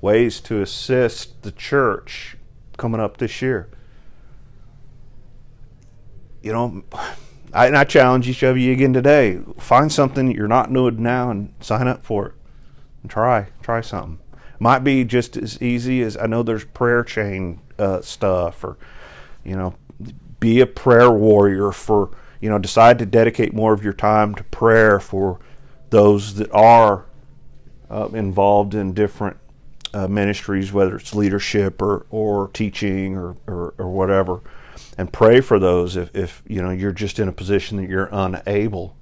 ways 0.00 0.40
to 0.40 0.60
assist 0.60 1.42
the 1.42 1.52
church 1.52 2.36
coming 2.76 3.00
up 3.00 3.18
this 3.18 3.42
year. 3.42 3.68
You 6.42 6.52
know 6.52 6.82
I, 7.52 7.66
and 7.66 7.76
I 7.76 7.84
challenge 7.84 8.28
each 8.28 8.42
of 8.42 8.56
you 8.56 8.72
again 8.72 8.92
today. 8.92 9.40
Find 9.58 9.92
something 9.92 10.32
you're 10.32 10.48
not 10.48 10.72
doing 10.72 11.02
now 11.02 11.30
and 11.30 11.52
sign 11.60 11.86
up 11.86 12.04
for 12.04 12.28
it. 12.28 12.34
And 13.02 13.10
try, 13.10 13.48
try 13.62 13.80
something. 13.80 14.18
Might 14.58 14.84
be 14.84 15.04
just 15.04 15.36
as 15.36 15.60
easy 15.60 16.02
as 16.02 16.16
I 16.16 16.26
know 16.26 16.42
there's 16.42 16.64
prayer 16.64 17.02
chain 17.02 17.60
uh, 17.78 18.00
stuff, 18.00 18.62
or 18.62 18.78
you 19.44 19.56
know, 19.56 19.74
be 20.38 20.60
a 20.60 20.66
prayer 20.66 21.10
warrior 21.10 21.72
for 21.72 22.10
you 22.42 22.50
know, 22.50 22.58
decide 22.58 22.98
to 22.98 23.06
dedicate 23.06 23.54
more 23.54 23.72
of 23.72 23.84
your 23.84 23.92
time 23.92 24.34
to 24.34 24.42
prayer 24.44 24.98
for 24.98 25.38
those 25.90 26.34
that 26.34 26.52
are 26.52 27.06
uh, 27.92 28.08
involved 28.14 28.74
in 28.74 28.92
different 28.94 29.36
uh, 29.94 30.08
ministries, 30.08 30.72
whether 30.72 30.96
it's 30.96 31.14
leadership 31.14 31.80
or 31.82 32.06
or 32.10 32.48
teaching 32.48 33.16
or, 33.16 33.36
or, 33.46 33.74
or 33.78 33.90
whatever 33.90 34.40
and 34.98 35.12
pray 35.12 35.40
for 35.40 35.58
those 35.58 35.96
if, 35.96 36.14
if 36.14 36.42
you 36.46 36.62
know 36.62 36.70
you're 36.70 36.92
just 36.92 37.18
in 37.18 37.28
a 37.28 37.32
position 37.32 37.76
that 37.78 37.88
you're 37.88 38.08
unable 38.12 38.96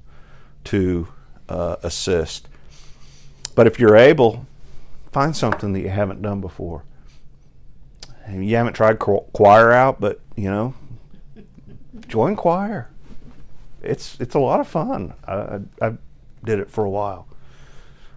to 0.64 1.08
uh, 1.48 1.76
assist. 1.82 2.48
But 3.54 3.66
if 3.66 3.78
you're 3.78 3.96
able, 3.96 4.46
find 5.12 5.36
something 5.36 5.72
that 5.72 5.80
you 5.80 5.88
haven't 5.88 6.22
done 6.22 6.40
before. 6.40 6.84
You 8.30 8.54
haven't 8.56 8.74
tried 8.74 8.98
choir 9.00 9.72
out, 9.72 10.00
but 10.00 10.20
you 10.36 10.50
know, 10.50 10.74
join 12.06 12.36
choir. 12.36 12.88
It's 13.82 14.20
it's 14.20 14.34
a 14.34 14.38
lot 14.38 14.60
of 14.60 14.68
fun. 14.68 15.14
I, 15.26 15.34
I, 15.34 15.60
I 15.82 15.92
did 16.44 16.60
it 16.60 16.70
for 16.70 16.84
a 16.84 16.90
while. 16.90 17.26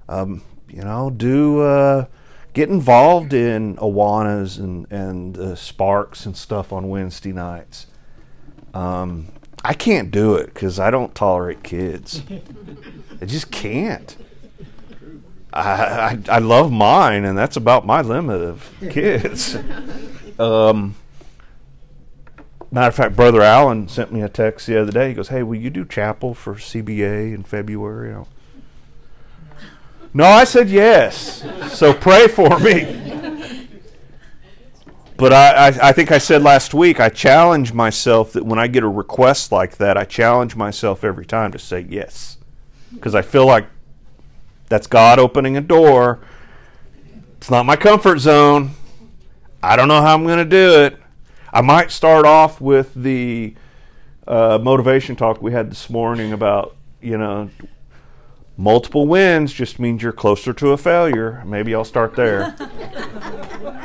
Um, 0.07 0.43
you 0.73 0.83
know, 0.83 1.09
do. 1.09 1.61
Uh, 1.61 2.05
get 2.53 2.69
involved 2.69 3.33
in 3.33 3.75
Awanas 3.77 4.59
and 4.59 4.87
and 4.91 5.37
uh, 5.37 5.55
Sparks 5.55 6.25
and 6.25 6.37
stuff 6.37 6.71
on 6.71 6.87
Wednesday 6.87 7.33
nights. 7.33 7.87
Um, 8.73 9.27
I 9.63 9.73
can't 9.73 10.11
do 10.11 10.35
it 10.35 10.53
because 10.53 10.79
I 10.79 10.91
don't 10.91 11.13
tolerate 11.13 11.63
kids. 11.63 12.23
I 13.21 13.25
just 13.25 13.51
can't. 13.51 14.15
I, 15.51 15.61
I, 15.61 16.19
I 16.29 16.39
love 16.39 16.71
mine, 16.71 17.25
and 17.25 17.37
that's 17.37 17.55
about 17.55 17.85
my 17.85 18.01
limit 18.01 18.41
of 18.41 18.71
kids. 18.89 19.55
um, 20.39 20.95
matter 22.71 22.87
of 22.87 22.95
fact, 22.95 23.15
Brother 23.15 23.41
Allen 23.41 23.87
sent 23.87 24.11
me 24.11 24.21
a 24.21 24.29
text 24.29 24.65
the 24.65 24.81
other 24.81 24.91
day. 24.91 25.09
He 25.09 25.13
goes, 25.13 25.29
"Hey, 25.29 25.43
will 25.43 25.59
you 25.59 25.69
do 25.69 25.85
chapel 25.85 26.33
for 26.33 26.55
CBA 26.55 27.33
in 27.33 27.43
February?" 27.43 28.25
No, 30.13 30.25
I 30.25 30.43
said 30.43 30.69
yes. 30.69 31.43
So 31.71 31.93
pray 31.93 32.27
for 32.27 32.59
me. 32.59 32.99
But 35.17 35.31
I, 35.31 35.67
I, 35.67 35.67
I, 35.89 35.91
think 35.91 36.11
I 36.11 36.17
said 36.17 36.43
last 36.43 36.73
week, 36.73 36.99
I 36.99 37.09
challenge 37.09 37.71
myself 37.71 38.33
that 38.33 38.45
when 38.45 38.59
I 38.59 38.67
get 38.67 38.83
a 38.83 38.87
request 38.87 39.51
like 39.51 39.77
that, 39.77 39.97
I 39.97 40.05
challenge 40.05 40.55
myself 40.55 41.03
every 41.03 41.25
time 41.25 41.51
to 41.51 41.59
say 41.59 41.85
yes. 41.87 42.37
Because 42.93 43.15
I 43.15 43.21
feel 43.21 43.45
like 43.45 43.67
that's 44.69 44.87
God 44.87 45.19
opening 45.19 45.55
a 45.55 45.61
door. 45.61 46.19
It's 47.37 47.49
not 47.49 47.65
my 47.65 47.75
comfort 47.75 48.19
zone. 48.19 48.71
I 49.61 49.75
don't 49.75 49.87
know 49.87 50.01
how 50.01 50.13
I'm 50.13 50.23
going 50.23 50.39
to 50.39 50.45
do 50.45 50.83
it. 50.83 50.97
I 51.51 51.61
might 51.61 51.91
start 51.91 52.25
off 52.25 52.59
with 52.59 52.93
the 52.93 53.55
uh, 54.27 54.59
motivation 54.61 55.15
talk 55.15 55.41
we 55.41 55.51
had 55.51 55.71
this 55.71 55.89
morning 55.89 56.33
about, 56.33 56.75
you 57.01 57.17
know, 57.17 57.49
Multiple 58.55 59.07
wins 59.07 59.51
just 59.51 59.79
means 59.79 60.03
you're 60.03 60.11
closer 60.11 60.53
to 60.53 60.71
a 60.71 60.77
failure. 60.77 61.43
Maybe 61.45 61.73
I'll 61.73 61.83
start 61.83 62.15
there. 62.15 62.55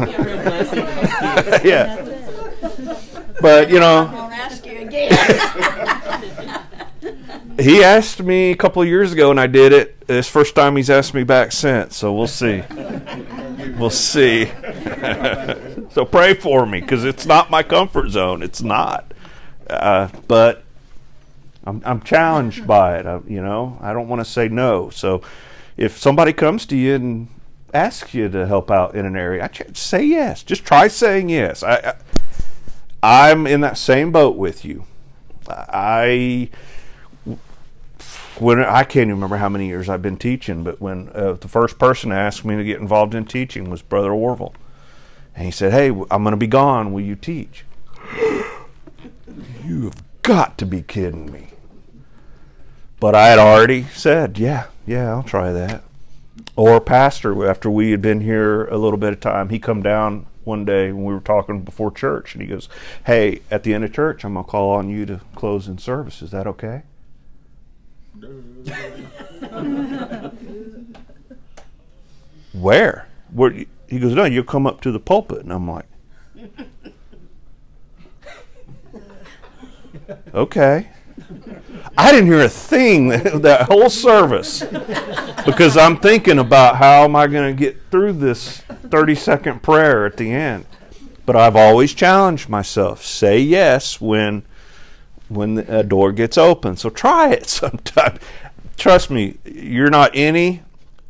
yeah. 1.64 2.06
But, 3.40 3.70
you 3.70 3.78
know. 3.78 4.30
ask 4.32 4.64
you 4.64 4.80
again. 4.80 5.10
he 7.58 7.84
asked 7.84 8.22
me 8.22 8.52
a 8.52 8.56
couple 8.56 8.80
of 8.80 8.88
years 8.88 9.12
ago 9.12 9.30
and 9.30 9.38
I 9.38 9.46
did 9.46 9.72
it. 9.72 10.02
It's 10.08 10.28
first 10.28 10.54
time 10.54 10.76
he's 10.76 10.88
asked 10.88 11.12
me 11.12 11.24
back 11.24 11.52
since, 11.52 11.96
so 11.96 12.14
we'll 12.14 12.26
see. 12.26 12.62
We'll 13.78 13.90
see. 13.90 14.46
so 15.90 16.04
pray 16.04 16.34
for 16.34 16.64
me 16.64 16.80
because 16.80 17.04
it's 17.04 17.26
not 17.26 17.50
my 17.50 17.62
comfort 17.62 18.10
zone. 18.10 18.42
It's 18.42 18.62
not. 18.62 19.12
Uh, 19.68 20.08
but 20.26 20.64
I'm, 21.64 21.82
I'm 21.84 22.00
challenged 22.00 22.66
by 22.66 22.98
it. 22.98 23.06
I, 23.06 23.20
you 23.26 23.42
know, 23.42 23.78
I 23.80 23.92
don't 23.92 24.08
want 24.08 24.20
to 24.20 24.24
say 24.24 24.48
no. 24.48 24.90
So 24.90 25.22
if 25.76 25.98
somebody 25.98 26.32
comes 26.32 26.66
to 26.66 26.76
you 26.76 26.94
and 26.94 27.28
asks 27.74 28.14
you 28.14 28.28
to 28.28 28.46
help 28.46 28.70
out 28.70 28.94
in 28.94 29.06
an 29.06 29.16
area, 29.16 29.44
I 29.44 29.48
ch- 29.48 29.76
say 29.76 30.04
yes. 30.04 30.42
Just 30.42 30.64
try 30.64 30.88
saying 30.88 31.28
yes. 31.28 31.62
I, 31.62 31.76
I 31.76 31.94
I'm 33.02 33.46
in 33.46 33.60
that 33.62 33.78
same 33.78 34.12
boat 34.12 34.36
with 34.36 34.64
you. 34.64 34.84
I 35.48 36.50
when 38.38 38.60
I 38.60 38.84
can't 38.84 39.04
even 39.04 39.14
remember 39.14 39.36
how 39.36 39.48
many 39.48 39.66
years 39.66 39.88
I've 39.88 40.02
been 40.02 40.16
teaching, 40.16 40.64
but 40.64 40.80
when 40.80 41.10
uh, 41.14 41.32
the 41.34 41.48
first 41.48 41.78
person 41.78 42.12
asked 42.12 42.44
me 42.44 42.56
to 42.56 42.64
get 42.64 42.80
involved 42.80 43.14
in 43.14 43.24
teaching 43.24 43.68
was 43.70 43.82
Brother 43.82 44.12
Orville, 44.12 44.54
and 45.34 45.44
he 45.44 45.50
said, 45.50 45.72
"Hey, 45.72 45.88
I'm 45.88 46.22
going 46.22 46.32
to 46.32 46.36
be 46.36 46.46
gone. 46.46 46.92
Will 46.92 47.02
you 47.02 47.16
teach?" 47.16 47.64
you 49.64 49.84
have 49.84 50.02
got 50.22 50.58
to 50.58 50.66
be 50.66 50.82
kidding 50.82 51.30
me. 51.30 51.49
But 53.00 53.14
I 53.14 53.28
had 53.28 53.38
already 53.38 53.84
said, 53.84 54.38
yeah, 54.38 54.66
yeah, 54.86 55.10
I'll 55.10 55.22
try 55.22 55.52
that. 55.52 55.82
Or 56.54 56.80
pastor, 56.80 57.48
after 57.48 57.70
we 57.70 57.92
had 57.92 58.02
been 58.02 58.20
here 58.20 58.66
a 58.66 58.76
little 58.76 58.98
bit 58.98 59.14
of 59.14 59.20
time, 59.20 59.48
he 59.48 59.58
come 59.58 59.82
down 59.82 60.26
one 60.44 60.66
day 60.66 60.92
when 60.92 61.04
we 61.04 61.14
were 61.14 61.20
talking 61.20 61.62
before 61.62 61.90
church, 61.90 62.34
and 62.34 62.42
he 62.42 62.48
goes, 62.48 62.68
"Hey, 63.06 63.40
at 63.50 63.62
the 63.62 63.72
end 63.72 63.84
of 63.84 63.92
church, 63.92 64.24
I'm 64.24 64.34
gonna 64.34 64.46
call 64.46 64.72
on 64.72 64.90
you 64.90 65.06
to 65.06 65.20
close 65.34 65.66
in 65.68 65.78
service. 65.78 66.20
Is 66.20 66.32
that 66.32 66.46
okay?" 66.46 66.82
Where? 72.52 73.08
Where? 73.32 73.64
He 73.88 73.98
goes, 73.98 74.14
"No, 74.14 74.24
you'll 74.24 74.44
come 74.44 74.66
up 74.66 74.82
to 74.82 74.92
the 74.92 75.00
pulpit," 75.00 75.40
and 75.40 75.52
I'm 75.52 75.70
like, 75.70 75.86
"Okay." 80.34 80.88
I 81.96 82.12
didn't 82.12 82.26
hear 82.26 82.42
a 82.42 82.48
thing 82.48 83.08
that, 83.42 83.66
whole 83.68 83.90
service 83.90 84.62
because 85.44 85.76
I'm 85.76 85.96
thinking 85.98 86.38
about 86.38 86.76
how 86.76 87.04
am 87.04 87.16
I 87.16 87.26
going 87.26 87.54
to 87.54 87.58
get 87.58 87.78
through 87.90 88.14
this 88.14 88.58
30 88.60 89.14
second 89.14 89.62
prayer 89.62 90.06
at 90.06 90.16
the 90.16 90.32
end. 90.32 90.66
But 91.26 91.36
I've 91.36 91.56
always 91.56 91.94
challenged 91.94 92.48
myself: 92.48 93.04
say 93.04 93.38
yes 93.38 94.00
when 94.00 94.42
when 95.28 95.58
a 95.58 95.82
door 95.82 96.12
gets 96.12 96.36
open. 96.36 96.76
So 96.76 96.90
try 96.90 97.30
it 97.30 97.46
sometime. 97.48 98.18
Trust 98.76 99.10
me, 99.10 99.38
you're 99.44 99.90
not 99.90 100.10
any 100.14 100.62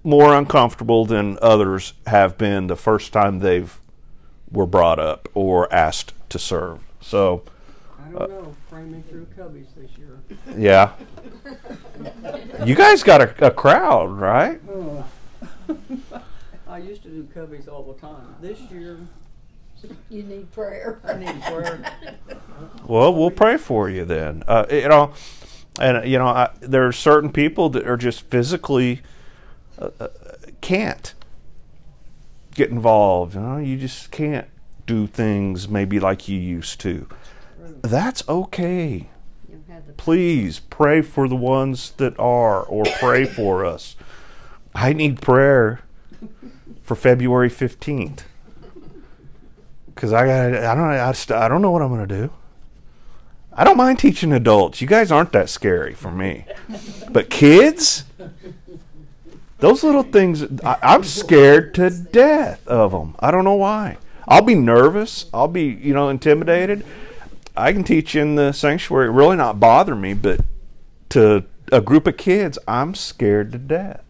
more 0.03 0.35
uncomfortable 0.35 1.05
than 1.05 1.39
others 1.41 1.93
have 2.07 2.37
been 2.37 2.67
the 2.67 2.77
first 2.77 3.13
time 3.13 3.39
they've 3.39 3.81
were 4.51 4.67
brought 4.67 4.99
up 4.99 5.29
or 5.35 5.73
asked 5.73 6.13
to 6.29 6.39
serve. 6.39 6.81
So 7.01 7.45
I 8.07 8.11
don't 8.11 8.31
know. 8.31 8.57
Pray 8.71 8.85
me 8.85 9.03
through 9.09 9.27
Cubbies 9.37 9.67
this 9.77 9.91
year. 9.99 10.19
yeah, 10.57 10.93
you 12.65 12.75
guys 12.75 13.03
got 13.03 13.21
a, 13.21 13.47
a 13.47 13.51
crowd, 13.51 14.11
right? 14.11 14.61
I 16.69 16.79
used 16.79 17.03
to 17.03 17.09
do 17.09 17.25
Cubbies 17.35 17.69
all 17.69 17.83
the 17.83 18.01
time. 18.01 18.35
This 18.41 18.61
year, 18.71 18.99
You 20.09 20.23
need 20.23 20.51
prayer. 20.53 21.01
I 21.05 21.15
need 21.15 21.43
prayer. 21.43 21.83
Well, 22.87 23.15
we'll 23.15 23.31
pray 23.31 23.57
for 23.57 23.89
you 23.89 24.05
then. 24.05 24.45
Uh, 24.47 24.67
you 24.71 24.89
know, 24.89 25.13
and 25.81 26.09
you 26.09 26.19
know, 26.19 26.27
I, 26.27 26.51
there 26.61 26.87
are 26.87 26.93
certain 26.93 27.33
people 27.33 27.69
that 27.71 27.89
are 27.89 27.97
just 27.97 28.23
physically 28.23 29.01
uh, 29.79 29.91
uh, 29.99 30.09
can't 30.61 31.15
get 32.55 32.71
involved. 32.71 33.35
You 33.35 33.41
know, 33.41 33.57
you 33.59 33.77
just 33.77 34.11
can't 34.11 34.47
do 34.87 35.07
things 35.07 35.69
maybe 35.69 36.01
like 36.01 36.29
you 36.29 36.39
used 36.39 36.81
to. 36.81 37.09
That's 37.83 38.29
okay. 38.29 39.09
You 39.49 39.63
have 39.69 39.87
the 39.87 39.93
Please 39.95 40.59
pray 40.61 41.03
for 41.03 41.29
the 41.29 41.37
ones 41.37 41.93
that 41.97 42.19
are, 42.19 42.63
or 42.63 42.85
pray 42.99 43.25
for 43.25 43.65
us. 43.65 43.97
I 44.75 44.93
need 44.93 45.21
prayer 45.21 45.81
for 46.83 46.95
February 46.95 47.49
fifteenth 47.49 48.25
because 49.87 50.13
I 50.13 50.27
got 50.27 50.65
I 50.65 50.75
don't 50.75 50.85
I, 50.85 51.13
st- 51.13 51.39
I 51.39 51.49
don't 51.49 51.63
know 51.63 51.71
what 51.71 51.83
I'm 51.83 51.89
gonna 51.91 52.07
do. 52.07 52.31
I 53.53 53.65
don't 53.65 53.77
mind 53.77 53.99
teaching 53.99 54.33
adults. 54.33 54.81
You 54.81 54.87
guys 54.87 55.11
aren't 55.11 55.33
that 55.33 55.51
scary 55.51 55.93
for 55.93 56.11
me, 56.11 56.47
but 57.11 57.29
kids, 57.31 58.05
those 59.59 59.83
little 59.83 60.05
things, 60.05 60.45
I, 60.65 60.79
I'm 60.83 61.05
scared 61.05 61.75
to 61.75 61.91
death 61.91 62.67
of 62.67 62.93
them. 62.93 63.17
I 63.19 63.31
don't 63.31 63.45
know 63.45 63.57
why. 63.57 63.99
I'll 64.27 64.43
be 64.43 64.55
nervous. 64.55 65.27
I'll 65.35 65.49
be 65.49 65.65
you 65.65 65.93
know 65.93 66.09
intimidated. 66.09 66.85
I 67.57 67.73
can 67.73 67.85
teach 67.85 68.15
in 68.15 68.37
the 68.37 68.53
sanctuary, 68.53 69.11
really 69.11 69.37
not 69.37 69.61
bother 69.61 69.95
me, 69.95 70.15
but 70.15 70.41
to 71.11 71.45
a 71.73 71.81
group 71.81 72.07
of 72.07 72.17
kids, 72.17 72.59
I'm 72.67 72.95
scared 72.95 73.53
to 73.53 73.59
death. 73.59 74.03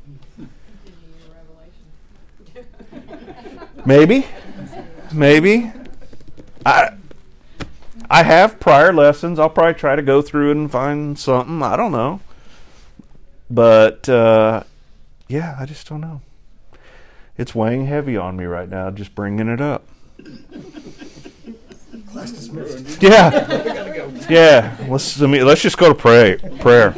Maybe, 3.87 4.27
maybe. 5.13 5.73
I 6.67 6.91
I 8.11 8.25
have 8.25 8.61
prior 8.61 8.93
lessons. 8.93 9.39
I'll 9.39 9.49
probably 9.49 9.75
try 9.75 9.97
to 9.97 10.03
go 10.03 10.21
through 10.21 10.51
and 10.51 10.71
find 10.71 11.19
something. 11.19 11.63
I 11.63 11.77
don't 11.77 11.93
know, 11.93 12.21
but 13.49 14.09
uh, 14.09 14.65
yeah, 15.29 15.57
I 15.59 15.65
just 15.65 15.89
don't 15.89 16.01
know. 16.01 16.21
It's 17.39 17.55
weighing 17.55 17.87
heavy 17.87 18.17
on 18.17 18.37
me 18.37 18.45
right 18.45 18.69
now, 18.69 18.91
just 18.91 19.15
bringing 19.15 19.49
it 19.49 19.61
up. 19.61 19.87
Yeah, 23.01 24.27
yeah. 24.29 24.77
Let's 24.89 25.19
let's 25.19 25.63
just 25.63 25.79
go 25.79 25.89
to 25.89 25.95
pray 25.95 26.37
prayer. 26.59 26.93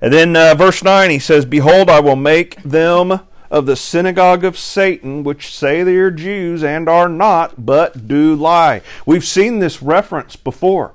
And 0.00 0.12
then 0.12 0.36
uh, 0.36 0.54
verse 0.54 0.82
nine, 0.82 1.10
he 1.10 1.18
says, 1.18 1.44
"Behold, 1.44 1.90
I 1.90 2.00
will 2.00 2.16
make 2.16 2.62
them 2.62 3.20
of 3.50 3.66
the 3.66 3.76
synagogue 3.76 4.44
of 4.44 4.58
Satan, 4.58 5.22
which 5.24 5.54
say 5.54 5.82
they 5.82 5.96
are 5.96 6.10
Jews 6.10 6.62
and 6.64 6.88
are 6.88 7.08
not, 7.08 7.66
but 7.66 8.08
do 8.08 8.34
lie." 8.34 8.80
We've 9.04 9.24
seen 9.24 9.58
this 9.58 9.82
reference 9.82 10.36
before 10.36 10.92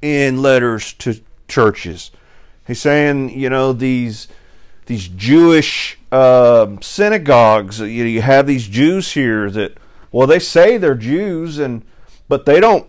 in 0.00 0.42
letters 0.42 0.92
to 0.94 1.20
churches. 1.48 2.10
He's 2.66 2.80
saying, 2.80 3.30
you 3.38 3.50
know, 3.50 3.72
these 3.72 4.28
these 4.86 5.08
Jewish 5.08 5.98
um 6.12 6.80
synagogues. 6.82 7.80
You, 7.80 8.04
you 8.04 8.22
have 8.22 8.46
these 8.46 8.68
Jews 8.68 9.12
here 9.12 9.50
that, 9.50 9.78
well, 10.12 10.26
they 10.26 10.38
say 10.38 10.78
they're 10.78 10.94
Jews, 10.94 11.58
and 11.58 11.82
but 12.28 12.46
they 12.46 12.60
don't. 12.60 12.88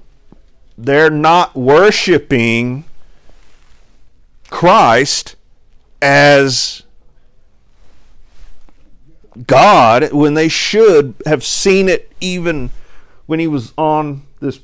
They're 0.77 1.09
not 1.09 1.55
worshiping 1.55 2.85
Christ 4.49 5.35
as 6.01 6.83
God 9.47 10.11
when 10.11 10.33
they 10.33 10.47
should 10.47 11.15
have 11.25 11.43
seen 11.43 11.89
it 11.89 12.11
even 12.19 12.71
when 13.25 13.39
he 13.39 13.47
was 13.47 13.73
on 13.77 14.23
this 14.39 14.59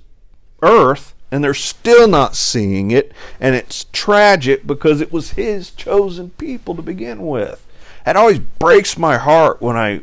earth 0.62 1.14
and 1.32 1.44
they're 1.44 1.54
still 1.54 2.08
not 2.08 2.36
seeing 2.36 2.92
it 2.92 3.12
and 3.40 3.56
it's 3.56 3.86
tragic 3.92 4.66
because 4.66 5.02
it 5.02 5.12
was 5.12 5.32
his 5.32 5.72
chosen 5.72 6.32
people 6.32 6.76
to 6.76 6.82
begin 6.82 7.26
with 7.26 7.66
it 8.06 8.16
always 8.16 8.40
breaks 8.40 8.98
my 8.98 9.18
heart 9.18 9.62
when 9.62 9.76
i 9.76 10.02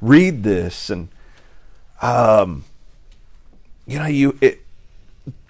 read 0.00 0.42
this 0.42 0.90
and 0.90 1.08
um 2.02 2.64
you 3.86 3.98
know 3.98 4.06
you 4.06 4.36
it, 4.40 4.60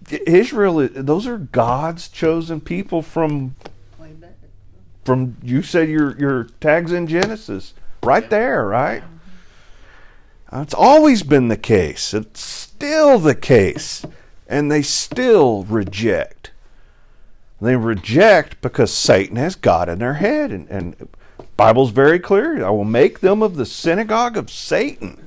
israel 0.08 0.88
those 0.88 1.26
are 1.26 1.38
god's 1.38 2.08
chosen 2.08 2.60
people 2.60 3.02
from 3.02 3.54
from 5.06 5.36
you 5.42 5.62
said 5.62 5.88
your 5.88 6.18
your 6.18 6.44
tags 6.60 6.92
in 6.92 7.06
Genesis 7.06 7.72
right 8.02 8.28
there, 8.28 8.66
right? 8.66 9.02
Uh, 10.52 10.60
It's 10.60 10.74
always 10.74 11.22
been 11.22 11.48
the 11.48 11.56
case. 11.56 12.12
It's 12.12 12.40
still 12.40 13.18
the 13.18 13.34
case, 13.34 14.04
and 14.48 14.70
they 14.70 14.82
still 14.82 15.64
reject. 15.64 16.50
They 17.60 17.76
reject 17.76 18.60
because 18.60 18.92
Satan 18.92 19.36
has 19.36 19.54
got 19.54 19.88
in 19.88 20.00
their 20.00 20.14
head, 20.14 20.50
and, 20.50 20.68
and 20.68 21.08
Bible's 21.56 21.90
very 21.90 22.18
clear. 22.18 22.64
I 22.64 22.70
will 22.70 22.84
make 22.84 23.20
them 23.20 23.42
of 23.42 23.56
the 23.56 23.64
synagogue 23.64 24.36
of 24.36 24.50
Satan, 24.50 25.24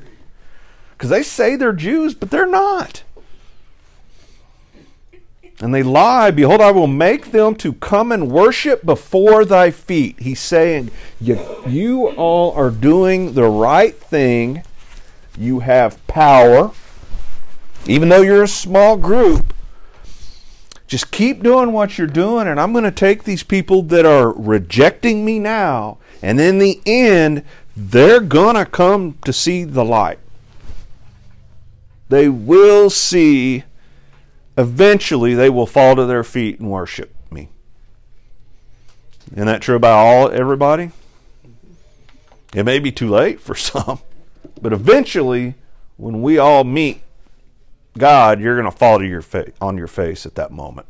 because 1.00 1.12
they 1.12 1.24
say 1.24 1.56
they're 1.56 1.72
Jews, 1.72 2.14
but 2.14 2.30
they're 2.30 2.46
not. 2.46 3.04
And 5.62 5.74
they 5.74 5.82
lie. 5.82 6.30
Behold, 6.30 6.60
I 6.60 6.72
will 6.72 6.88
make 6.88 7.32
them 7.32 7.56
to 7.56 7.72
come 7.72 8.12
and 8.12 8.30
worship 8.30 8.86
before 8.86 9.46
thy 9.46 9.72
feet. 9.72 10.20
He's 10.20 10.42
saying, 10.42 10.92
you, 11.22 12.08
all 12.18 12.52
are 12.52 12.70
doing 12.70 13.32
the 13.32 13.46
right 13.46 13.96
thing. 13.96 14.64
You 15.38 15.60
have 15.60 16.06
power. 16.08 16.74
Even 17.86 18.10
though 18.10 18.22
you're 18.22 18.44
a 18.44 18.48
small 18.48 18.98
group, 18.98 19.54
just 20.86 21.12
keep 21.12 21.42
doing 21.42 21.72
what 21.72 21.98
you're 21.98 22.08
doing, 22.08 22.46
and 22.46 22.60
I'm 22.60 22.74
going 22.74 22.84
to 22.84 22.92
take 22.92 23.24
these 23.24 23.44
people 23.44 23.84
that 23.84 24.06
are 24.06 24.34
rejecting 24.34 25.24
me 25.24 25.40
now, 25.40 25.98
and 26.22 26.42
in 26.42 26.60
the 26.60 26.82
end, 26.86 27.46
they're 27.78 28.20
going 28.20 28.56
to 28.56 28.66
come 28.66 29.18
to 29.24 29.32
see 29.32 29.64
the 29.64 29.86
light. 29.86 30.20
They 32.10 32.28
will 32.28 32.90
see 32.90 33.64
eventually 34.58 35.36
they 35.36 35.50
will 35.50 35.68
fall 35.68 35.96
to 35.96 36.06
their 36.06 36.24
feet 36.24 36.60
and 36.60 36.70
worship 36.70 37.16
me. 37.32 37.50
Isn't 39.32 39.46
that 39.46 39.62
true 39.62 39.76
about 39.76 39.98
all 39.98 40.32
everybody? 40.32 40.92
It 42.54 42.64
may 42.64 42.80
be 42.80 42.92
too 42.92 43.10
late 43.10 43.40
for 43.40 43.56
some, 43.56 44.00
but 44.62 44.74
eventually, 44.74 45.54
when 45.98 46.22
we 46.22 46.38
all 46.38 46.64
meet 46.64 47.02
God, 47.98 48.40
you're 48.40 48.56
going 48.56 48.72
to 48.72 48.78
fall 48.78 49.00
to 49.00 49.06
your 49.06 49.22
face 49.22 49.54
on 49.62 49.78
your 49.78 49.88
face 49.88 50.26
at 50.26 50.36
that 50.36 50.52
moment. 50.52 50.88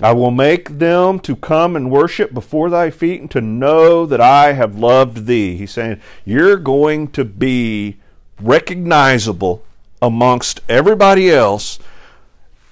I 0.00 0.12
will 0.12 0.32
make 0.32 0.78
them 0.78 1.20
to 1.20 1.36
come 1.36 1.76
and 1.76 1.90
worship 1.90 2.34
before 2.34 2.68
thy 2.68 2.90
feet 2.90 3.20
and 3.20 3.30
to 3.30 3.40
know 3.40 4.06
that 4.06 4.20
I 4.20 4.52
have 4.52 4.76
loved 4.76 5.26
thee. 5.26 5.56
He's 5.56 5.70
saying, 5.70 6.00
You're 6.24 6.56
going 6.56 7.08
to 7.12 7.24
be 7.24 7.98
recognizable 8.40 9.62
amongst 10.02 10.60
everybody 10.68 11.30
else 11.30 11.78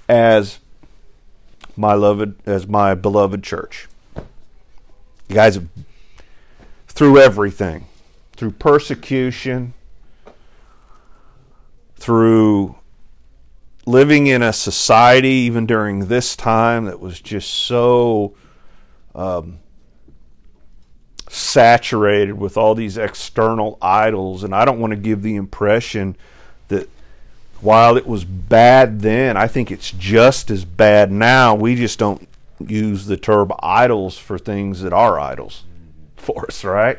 as 0.08 0.58
my 1.76 1.94
beloved 1.94 2.35
as 2.44 2.66
my 2.66 2.94
beloved 2.94 3.42
church. 3.44 3.88
You 4.16 5.37
guys, 5.37 5.61
through 6.88 7.18
everything, 7.18 7.87
through 8.32 8.50
persecution, 8.52 9.74
through 11.96 12.74
living 13.87 14.27
in 14.27 14.42
a 14.42 14.53
society, 14.53 15.29
even 15.29 15.66
during 15.66 16.07
this 16.07 16.37
time, 16.37 16.85
that 16.85 17.01
was 17.01 17.21
just 17.21 17.51
so 17.51 18.35
um, 19.14 19.59
saturated 21.29 22.35
with 22.35 22.57
all 22.57 22.75
these 22.75 22.97
external 22.97 23.79
idols. 23.83 24.45
And 24.45 24.55
I 24.55 24.64
don't 24.64 24.81
want 24.81 24.92
to 24.92 24.97
give 24.97 25.23
the 25.23 25.37
impression 25.37 26.16
that 26.68 26.88
while 27.61 27.97
it 27.97 28.07
was 28.07 28.25
bad 28.25 29.01
then, 29.01 29.37
I 29.37 29.47
think 29.47 29.71
it's 29.71 29.90
just 29.90 30.51
as 30.51 30.64
bad 30.64 31.11
now. 31.11 31.55
We 31.55 31.75
just 31.75 31.99
don't 31.99 32.29
use 32.61 33.07
the 33.07 33.16
term 33.16 33.53
idols 33.61 34.16
for 34.16 34.38
things 34.38 34.83
that 34.83 34.92
are 34.92 35.18
idols 35.18 35.64
for 36.16 36.47
us, 36.47 36.64
right? 36.64 36.99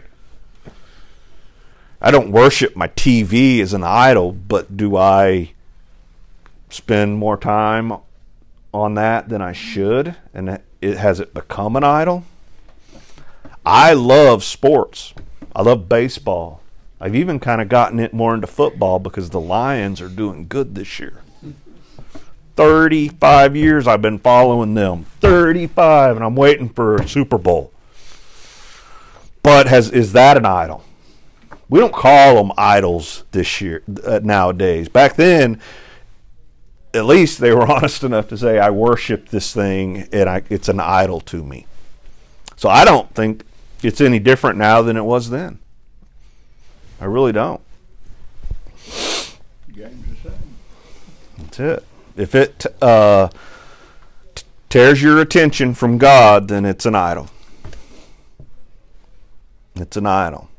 I 2.02 2.12
don't 2.12 2.32
worship 2.32 2.76
my 2.76 2.89
TV 2.89 3.62
as 3.62 3.74
an 3.74 3.84
idol, 3.84 4.34
but 4.34 4.76
do 4.76 4.98
I 4.98 5.54
spend 6.73 7.17
more 7.17 7.38
time 7.38 7.93
on 8.73 8.95
that 8.95 9.29
than 9.29 9.41
I 9.41 9.53
should? 9.53 10.15
And 10.33 10.59
it 10.81 10.97
has 10.97 11.19
it 11.19 11.33
become 11.33 11.75
an 11.75 11.83
idol? 11.83 12.25
I 13.65 13.93
love 13.93 14.43
sports. 14.43 15.13
I 15.55 15.62
love 15.62 15.88
baseball. 15.88 16.62
I've 16.99 17.15
even 17.15 17.39
kind 17.39 17.62
of 17.62 17.69
gotten 17.69 17.99
it 17.99 18.13
more 18.13 18.33
into 18.33 18.47
football 18.47 18.99
because 18.99 19.29
the 19.29 19.39
Lions 19.39 20.01
are 20.01 20.09
doing 20.09 20.47
good 20.47 20.75
this 20.75 20.99
year. 20.99 21.21
35 22.55 23.55
years 23.55 23.88
I've 23.88 24.01
been 24.01 24.19
following 24.19 24.73
them. 24.73 25.05
35 25.21 26.17
and 26.17 26.25
I'm 26.25 26.36
waiting 26.36 26.69
for 26.69 26.95
a 26.95 27.07
Super 27.07 27.38
Bowl. 27.38 27.71
But 29.41 29.67
has 29.67 29.89
is 29.89 30.13
that 30.13 30.38
an 30.38 30.45
idol? 30.45 30.83
We 31.69 31.79
don't 31.79 31.93
call 31.93 32.36
them 32.36 32.51
idols 32.57 33.23
this 33.31 33.59
year 33.59 33.83
uh, 34.05 34.19
nowadays. 34.23 34.89
Back 34.89 35.15
then 35.15 35.59
at 36.93 37.06
least 37.06 37.39
they 37.39 37.51
were 37.51 37.69
honest 37.71 38.03
enough 38.03 38.27
to 38.29 38.38
say 38.38 38.60
I 38.60 38.69
worship 38.69 39.29
this 39.29 39.53
thing 39.53 40.08
and 40.12 40.29
I, 40.29 40.43
it's 40.49 40.69
an 40.69 40.79
idol 40.79 41.19
to 41.21 41.43
me. 41.43 41.65
So 42.56 42.69
I 42.69 42.86
don't 42.86 43.13
think 43.13 43.43
it's 43.82 43.99
any 43.99 44.19
different 44.19 44.58
now 44.58 44.82
than 44.82 44.95
it 44.95 45.03
was 45.03 45.29
then. 45.29 45.60
I 47.01 47.06
really 47.06 47.34
don't. 47.34 47.62
Game's 49.73 50.23
the 50.23 50.29
same. 50.29 50.56
That's 51.38 51.60
it. 51.60 51.84
If 52.15 52.36
it 52.36 52.65
uh, 52.82 53.29
t- 54.36 54.43
tears 54.69 55.01
your 55.01 55.19
attention 55.19 55.73
from 55.73 55.97
God, 55.97 56.47
then 56.47 56.63
it's 56.63 56.86
an 56.86 56.95
idol. 56.95 57.29
It's 59.75 59.97
an 59.97 60.06
idol. 60.06 60.49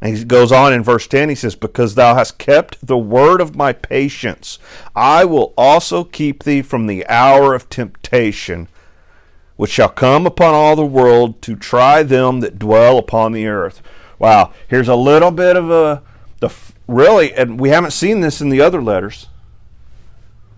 And 0.00 0.16
he 0.16 0.24
goes 0.24 0.52
on 0.52 0.72
in 0.72 0.82
verse 0.82 1.06
10, 1.08 1.28
he 1.28 1.34
says, 1.34 1.56
Because 1.56 1.94
thou 1.94 2.14
hast 2.14 2.38
kept 2.38 2.86
the 2.86 2.98
word 2.98 3.40
of 3.40 3.56
my 3.56 3.72
patience, 3.72 4.58
I 4.94 5.24
will 5.24 5.52
also 5.56 6.04
keep 6.04 6.44
thee 6.44 6.62
from 6.62 6.86
the 6.86 7.06
hour 7.08 7.52
of 7.54 7.68
temptation, 7.68 8.68
which 9.56 9.72
shall 9.72 9.88
come 9.88 10.24
upon 10.24 10.54
all 10.54 10.76
the 10.76 10.86
world 10.86 11.42
to 11.42 11.56
try 11.56 12.04
them 12.04 12.40
that 12.40 12.60
dwell 12.60 12.96
upon 12.96 13.32
the 13.32 13.48
earth. 13.48 13.82
Wow, 14.20 14.52
here's 14.68 14.88
a 14.88 14.94
little 14.94 15.32
bit 15.32 15.56
of 15.56 15.68
a, 15.70 16.02
the 16.38 16.54
really, 16.86 17.34
and 17.34 17.58
we 17.58 17.70
haven't 17.70 17.90
seen 17.90 18.20
this 18.20 18.40
in 18.40 18.50
the 18.50 18.60
other 18.60 18.80
letters, 18.80 19.26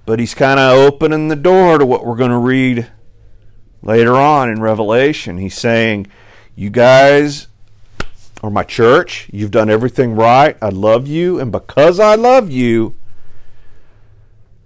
but 0.05 0.19
he's 0.19 0.35
kind 0.35 0.61
of 0.61 0.77
opening 0.77 1.29
the 1.29 1.37
door 1.37 1.79
to 1.79 1.87
what 1.87 2.05
we're 2.05 2.17
going 2.17 2.31
to 2.31 2.39
read 2.39 2.91
later 3.83 4.17
on 4.17 4.51
in 4.51 4.61
Revelation. 4.61 5.39
He's 5.39 5.57
saying, 5.57 6.09
You 6.55 6.69
guys 6.69 7.49
or 8.43 8.51
my 8.51 8.63
church, 8.63 9.29
you've 9.33 9.51
done 9.51 9.69
everything 9.69 10.15
right. 10.15 10.57
I 10.63 10.71
love 10.71 11.07
you. 11.07 11.39
And 11.39 11.53
because 11.53 12.01
I 12.01 12.15
love 12.15 12.51
you, 12.51 12.95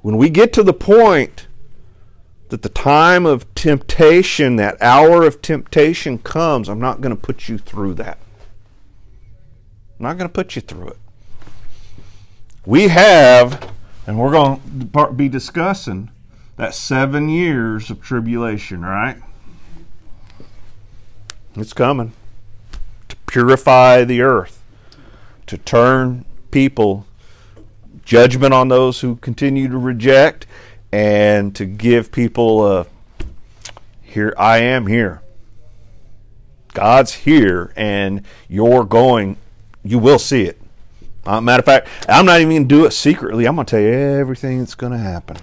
when 0.00 0.16
we 0.16 0.30
get 0.30 0.52
to 0.52 0.62
the 0.62 0.72
point 0.72 1.46
that 2.50 2.62
the 2.62 2.68
time 2.68 3.26
of 3.26 3.52
temptation, 3.54 4.56
that 4.56 4.80
hour 4.80 5.24
of 5.24 5.42
temptation 5.42 6.18
comes, 6.18 6.68
I'm 6.68 6.78
not 6.78 7.00
going 7.00 7.14
to 7.14 7.20
put 7.20 7.48
you 7.48 7.58
through 7.58 7.94
that. 7.94 8.18
I'm 9.98 10.04
not 10.04 10.18
going 10.18 10.28
to 10.28 10.32
put 10.32 10.54
you 10.54 10.62
through 10.62 10.88
it. 10.88 10.98
We 12.66 12.88
have, 12.88 13.70
and 14.06 14.18
we're 14.18 14.30
going 14.30 14.90
to 14.92 15.12
be 15.12 15.28
discussing 15.28 16.10
that 16.56 16.74
seven 16.74 17.28
years 17.28 17.90
of 17.90 18.00
tribulation, 18.00 18.82
right? 18.82 19.16
It's 21.56 21.72
coming 21.72 22.12
purify 23.34 24.04
the 24.04 24.20
earth, 24.20 24.62
to 25.44 25.58
turn 25.58 26.24
people, 26.52 27.04
judgment 28.04 28.54
on 28.54 28.68
those 28.68 29.00
who 29.00 29.16
continue 29.16 29.66
to 29.66 29.76
reject, 29.76 30.46
and 30.92 31.52
to 31.52 31.66
give 31.66 32.12
people 32.12 32.64
a 32.64 32.86
here 34.02 34.32
I 34.38 34.58
am 34.58 34.86
here. 34.86 35.20
God's 36.74 37.12
here, 37.12 37.72
and 37.74 38.22
you're 38.48 38.84
going, 38.84 39.36
you 39.82 39.98
will 39.98 40.20
see 40.20 40.42
it. 40.42 40.60
Uh, 41.26 41.40
matter 41.40 41.58
of 41.58 41.64
fact, 41.64 41.88
I'm 42.08 42.26
not 42.26 42.40
even 42.40 42.50
going 42.50 42.68
to 42.68 42.74
do 42.76 42.84
it 42.84 42.92
secretly. 42.92 43.48
I'm 43.48 43.56
going 43.56 43.66
to 43.66 43.70
tell 43.72 43.80
you 43.80 43.88
everything 43.88 44.60
that's 44.60 44.76
going 44.76 44.92
to 44.92 44.98
happen. 44.98 45.38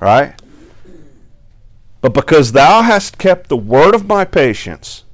Right? 0.00 0.40
But 2.00 2.14
because 2.14 2.52
thou 2.52 2.80
hast 2.80 3.18
kept 3.18 3.50
the 3.50 3.58
word 3.58 3.94
of 3.94 4.06
my 4.06 4.24
patience, 4.24 5.04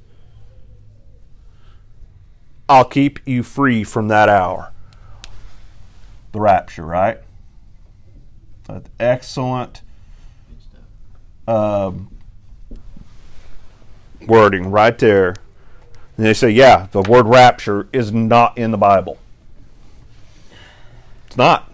I'll 2.69 2.85
keep 2.85 3.19
you 3.27 3.41
free 3.41 3.83
from 3.83 4.09
that 4.09 4.29
hour. 4.29 4.71
The 6.33 6.39
rapture, 6.39 6.85
right? 6.85 7.17
That's 8.67 8.87
excellent 8.99 9.81
um, 11.47 12.15
wording 14.27 14.69
right 14.69 14.95
there. 14.99 15.29
And 16.15 16.25
they 16.27 16.35
say, 16.35 16.51
yeah, 16.51 16.87
the 16.91 17.01
word 17.01 17.25
rapture 17.25 17.87
is 17.91 18.11
not 18.11 18.55
in 18.55 18.69
the 18.69 18.77
Bible. 18.77 19.17
It's 21.25 21.37
not. 21.37 21.71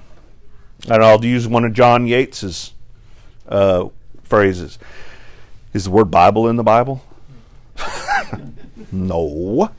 And 0.90 1.04
I'll 1.04 1.26
use 1.26 1.46
one 1.46 1.66
of 1.66 1.74
John 1.74 2.08
Yates's 2.08 2.74
uh, 3.50 3.90
phrases. 4.24 4.80
Is 5.74 5.86
the 5.86 5.92
word 5.92 6.10
Bible 6.10 6.48
in 6.48 6.56
the 6.56 6.64
Bible? 6.64 7.04
no 8.94 9.74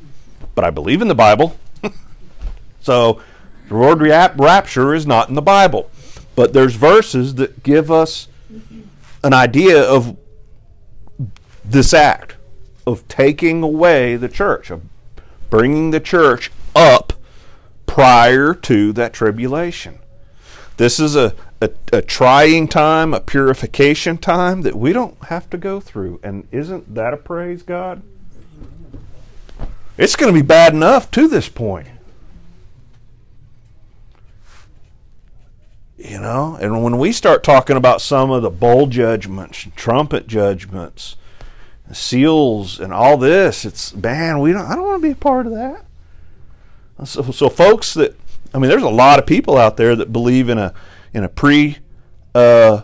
but 0.57 0.65
I 0.65 0.71
believe 0.71 1.01
in 1.01 1.07
the 1.07 1.15
Bible. 1.15 1.57
so 2.81 3.23
the 3.69 4.35
rapture 4.37 4.95
is 4.95 5.07
not 5.07 5.29
in 5.29 5.37
the 5.37 5.43
Bible. 5.43 5.89
But 6.35 6.53
there's 6.53 6.75
verses 6.75 7.37
that 7.37 7.63
give 7.63 7.91
us 7.91 8.27
an 9.23 9.33
idea 9.33 9.81
of 9.81 10.17
this 11.65 11.95
act 11.95 12.37
of 12.87 13.07
taking 13.09 13.63
away 13.63 14.17
the 14.17 14.29
church, 14.29 14.71
of 14.71 14.83
bringing 15.51 15.91
the 15.91 16.01
church 16.01 16.51
up 16.75 17.13
prior 17.87 18.55
to 18.55 18.93
that 18.93 19.13
tribulation. 19.13 19.99
This 20.77 21.01
is 21.01 21.17
a, 21.17 21.35
a, 21.61 21.71
a, 21.93 22.03
trying 22.03 22.69
time, 22.69 23.15
a 23.15 23.21
purification 23.21 24.19
time 24.19 24.63
that 24.63 24.77
we 24.77 24.93
don't 24.93 25.17
have 25.25 25.49
to 25.51 25.59
go 25.59 25.81
through. 25.81 26.21
And 26.23 26.47
isn't 26.53 26.95
that 26.95 27.15
a 27.15 27.17
praise 27.17 27.63
God? 27.63 28.03
It's 29.99 30.17
going 30.17 30.33
to 30.33 30.39
be 30.39 30.47
bad 30.47 30.75
enough 30.75 31.11
to 31.13 31.29
this 31.29 31.49
point. 31.49 31.89
You 35.97 36.21
know, 36.21 36.57
and 36.61 36.85
when 36.85 36.99
we 36.99 37.11
start 37.11 37.43
talking 37.43 37.77
about 37.77 38.01
some 38.01 38.31
of 38.31 38.43
the 38.43 38.51
bowl 38.51 38.87
judgments, 38.87 39.67
trumpet 39.75 40.27
judgments, 40.27 41.17
seals, 41.91 42.79
and 42.79 42.93
all 42.93 43.17
this, 43.17 43.65
it's 43.65 43.95
man, 43.95 44.41
we 44.41 44.53
don't. 44.53 44.67
I 44.67 44.75
don't 44.75 44.85
want 44.85 45.03
to 45.03 45.09
be 45.09 45.13
a 45.13 45.17
part 45.17 45.47
of 45.47 45.53
that. 45.53 45.85
So, 47.05 47.23
so 47.33 47.49
folks 47.49 47.95
that 47.95 48.15
I 48.57 48.59
mean, 48.59 48.71
there's 48.71 48.83
a 48.83 48.89
lot 48.89 49.19
of 49.19 49.27
people 49.27 49.57
out 49.57 49.77
there 49.77 49.95
that 49.97 50.13
believe 50.13 50.49
in 50.49 50.59
a 50.59 50.73
in 51.13 51.25
a 51.25 51.29
pre 51.29 51.79
uh, 52.35 52.83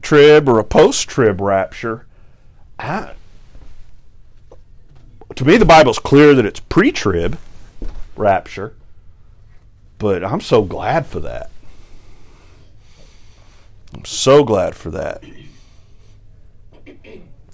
trib 0.00 0.48
or 0.48 0.58
a 0.58 0.64
post 0.64 1.08
trib 1.08 1.40
rapture. 1.40 2.06
I, 2.78 3.12
to 5.36 5.44
me, 5.44 5.56
the 5.56 5.64
Bible's 5.64 5.98
clear 5.98 6.34
that 6.34 6.46
it's 6.46 6.60
pre 6.60 6.92
trib 6.92 7.38
rapture, 8.16 8.74
but 9.98 10.24
I'm 10.24 10.40
so 10.40 10.62
glad 10.62 11.06
for 11.06 11.20
that. 11.20 11.50
I'm 13.94 14.04
so 14.04 14.44
glad 14.44 14.74
for 14.74 14.90
that. 14.90 15.22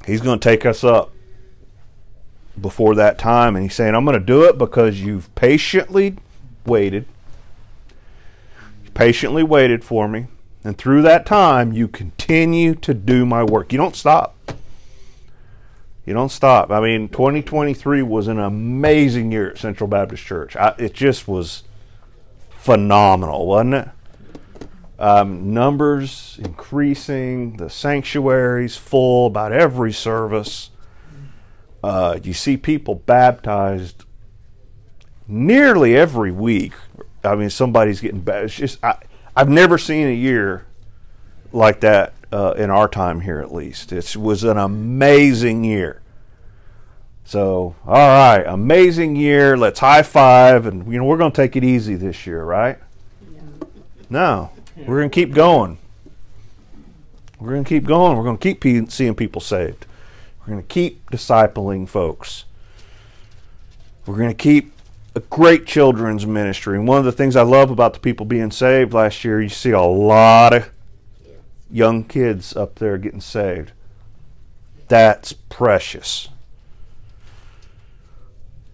He's 0.07 0.21
going 0.21 0.39
to 0.41 0.49
take 0.49 0.65
us 0.65 0.83
up 0.83 1.13
before 2.61 2.95
that 2.95 3.19
time, 3.19 3.57
and 3.57 3.63
he's 3.63 3.75
saying, 3.75 3.95
I'm 3.95 4.05
going 4.05 4.19
to 4.19 4.25
do 4.25 4.45
it 4.45 4.59
because 4.59 5.01
you've 5.01 5.33
patiently 5.35 6.17
waited. 6.67 7.07
patiently 8.95 9.43
waited 9.43 9.85
for 9.85 10.09
me, 10.09 10.27
and 10.65 10.77
through 10.77 11.03
that 11.03 11.27
time, 11.27 11.73
you 11.73 11.89
continue 11.89 12.75
to 12.77 12.93
do 12.93 13.25
my 13.25 13.43
work. 13.43 13.73
You 13.73 13.79
don't 13.79 13.97
stop. 13.97 14.35
You 16.07 16.15
don't 16.15 16.31
stop. 16.31 16.71
I 16.71 16.81
mean, 16.81 17.09
2023 17.09 18.03
was 18.03 18.27
an 18.27 18.39
amazing 18.39 19.33
year 19.33 19.51
at 19.51 19.59
Central 19.59 19.87
Baptist 19.87 20.25
Church. 20.25 20.57
I, 20.57 20.75
it 20.79 20.95
just 20.95 21.29
was 21.29 21.63
phenomenal, 22.51 23.47
wasn't 23.47 23.75
it? 23.75 23.89
Um, 24.99 25.55
numbers 25.55 26.39
increasing, 26.43 27.57
the 27.57 27.71
sanctuaries 27.71 28.77
full 28.77 29.27
about 29.27 29.53
every 29.53 29.93
service. 29.93 30.71
Uh, 31.83 32.19
you 32.23 32.35
see 32.35 32.57
people 32.59 32.95
baptized 32.95 34.05
nearly 35.27 35.97
every 35.97 36.33
week. 36.33 36.75
I 37.25 37.35
mean, 37.35 37.49
somebody's 37.51 38.01
getting 38.01 38.21
baptized. 38.21 38.61
It's 38.61 38.73
just 38.73 38.85
I, 38.85 38.99
I've 39.35 39.49
never 39.49 39.79
seen 39.79 40.07
a 40.07 40.15
year 40.15 40.67
like 41.53 41.81
that 41.81 42.13
uh, 42.33 42.55
in 42.57 42.71
our 42.71 42.89
time 42.89 43.21
here, 43.21 43.41
at 43.41 43.53
least. 43.53 43.93
It 43.93 44.17
was 44.17 44.45
an 44.45 44.57
amazing 44.57 45.65
year. 45.65 46.01
So, 47.25 47.77
all 47.87 47.95
right, 47.95 48.43
amazing 48.45 49.15
year. 49.17 49.57
Let's 49.57 49.81
high 49.81 50.03
five, 50.03 50.67
and 50.67 50.91
you 50.93 50.99
know 50.99 51.05
we're 51.05 51.17
going 51.17 51.33
to 51.33 51.37
take 51.37 51.55
it 51.55 51.63
easy 51.63 51.95
this 51.95 52.27
year, 52.27 52.43
right? 52.43 52.79
No, 54.09 54.51
we're 54.77 54.99
going 54.99 55.11
to 55.11 55.15
keep 55.15 55.33
going. 55.33 55.79
We're 57.39 57.51
going 57.51 57.65
to 57.65 57.69
keep 57.69 57.85
going. 57.85 58.17
We're 58.17 58.25
going 58.25 58.37
to 58.37 58.43
keep 58.43 58.61
pe- 58.61 58.87
seeing 58.87 59.15
people 59.15 59.41
saved. 59.41 59.87
We're 60.41 60.55
going 60.55 60.63
to 60.63 60.69
keep 60.69 61.09
discipling 61.11 61.89
folks. 61.89 62.45
We're 64.07 64.17
going 64.17 64.31
to 64.31 64.35
keep 64.35 64.73
a 65.15 65.21
great 65.21 65.67
children's 65.67 66.27
ministry. 66.27 66.77
And 66.77 66.89
one 66.89 66.99
of 66.99 67.05
the 67.05 67.13
things 67.13 67.37
I 67.37 67.43
love 67.43 67.71
about 67.71 67.95
the 67.95 68.01
people 68.01 68.27
being 68.27 68.51
saved 68.51 68.93
last 68.93 69.25
year, 69.25 69.41
you 69.41 69.49
see 69.49 69.71
a 69.71 69.81
lot 69.81 70.53
of 70.53 70.71
young 71.71 72.05
kids 72.05 72.57
up 72.57 72.77
there 72.77 72.99
getting 72.99 73.21
saved. 73.21 73.73
That's 74.89 75.33
precious. 75.33 76.29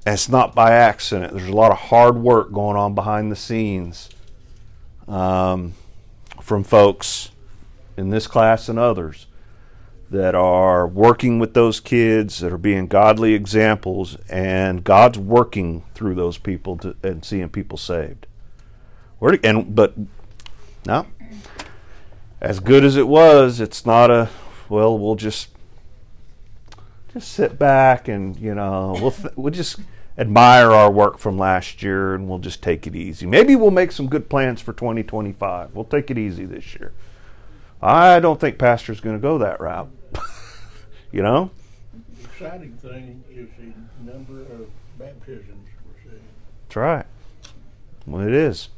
And 0.04 0.14
it's 0.14 0.28
not 0.28 0.54
by 0.54 0.72
accident. 0.72 1.32
There's 1.32 1.48
a 1.48 1.52
lot 1.52 1.72
of 1.72 1.78
hard 1.78 2.16
work 2.16 2.52
going 2.52 2.76
on 2.76 2.94
behind 2.94 3.30
the 3.30 3.36
scenes 3.36 4.08
um, 5.08 5.74
from 6.40 6.64
folks 6.64 7.30
in 7.96 8.10
this 8.10 8.26
class 8.26 8.68
and 8.68 8.78
others 8.78 9.26
that 10.10 10.34
are 10.34 10.86
working 10.86 11.38
with 11.38 11.54
those 11.54 11.80
kids, 11.80 12.38
that 12.38 12.52
are 12.52 12.58
being 12.58 12.86
godly 12.86 13.34
examples, 13.34 14.16
and 14.28 14.84
God's 14.84 15.18
working 15.18 15.82
through 15.94 16.14
those 16.14 16.38
people 16.38 16.76
to, 16.78 16.94
and 17.02 17.24
seeing 17.24 17.48
people 17.48 17.76
saved. 17.76 18.26
And 19.42 19.74
but 19.74 19.94
no, 20.86 21.06
as 22.40 22.60
good 22.60 22.84
as 22.84 22.96
it 22.96 23.08
was, 23.08 23.60
it's 23.60 23.86
not 23.86 24.10
a 24.10 24.28
well. 24.68 24.98
We'll 24.98 25.16
just 25.16 25.48
just 27.12 27.32
sit 27.32 27.58
back 27.58 28.08
and 28.08 28.36
you 28.36 28.54
know 28.54 28.96
we'll 29.00 29.10
th- 29.10 29.34
we'll 29.36 29.52
just 29.52 29.80
admire 30.18 30.70
our 30.70 30.90
work 30.90 31.18
from 31.18 31.38
last 31.38 31.82
year 31.82 32.14
and 32.14 32.28
we'll 32.28 32.38
just 32.38 32.62
take 32.62 32.86
it 32.86 32.94
easy. 32.94 33.26
Maybe 33.26 33.54
we'll 33.54 33.70
make 33.70 33.92
some 33.92 34.08
good 34.08 34.28
plans 34.28 34.60
for 34.60 34.72
2025. 34.72 35.74
We'll 35.74 35.84
take 35.84 36.10
it 36.10 36.18
easy 36.18 36.46
this 36.46 36.74
year. 36.74 36.92
I 37.82 38.20
don't 38.20 38.40
think 38.40 38.58
pastor's 38.58 39.00
going 39.00 39.16
to 39.16 39.20
go 39.20 39.38
that 39.38 39.60
route. 39.60 39.90
you 41.12 41.22
know? 41.22 41.50
The 41.92 42.24
Exciting 42.24 42.72
thing 42.82 43.24
is 43.30 43.48
the 43.58 44.10
number 44.10 44.40
of 44.40 44.70
baptisms 44.98 45.68
we're 45.86 46.10
seeing. 46.10 46.22
That's 46.68 46.76
right. 46.76 47.06
Well, 48.06 48.26
it 48.26 48.32
is. 48.32 48.70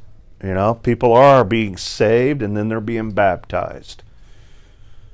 You 0.43 0.53
know, 0.53 0.75
people 0.75 1.13
are 1.13 1.43
being 1.43 1.75
saved 1.75 2.41
and 2.41 2.55
then 2.55 2.69
they're 2.69 2.79
being 2.79 3.11
baptized. 3.11 4.03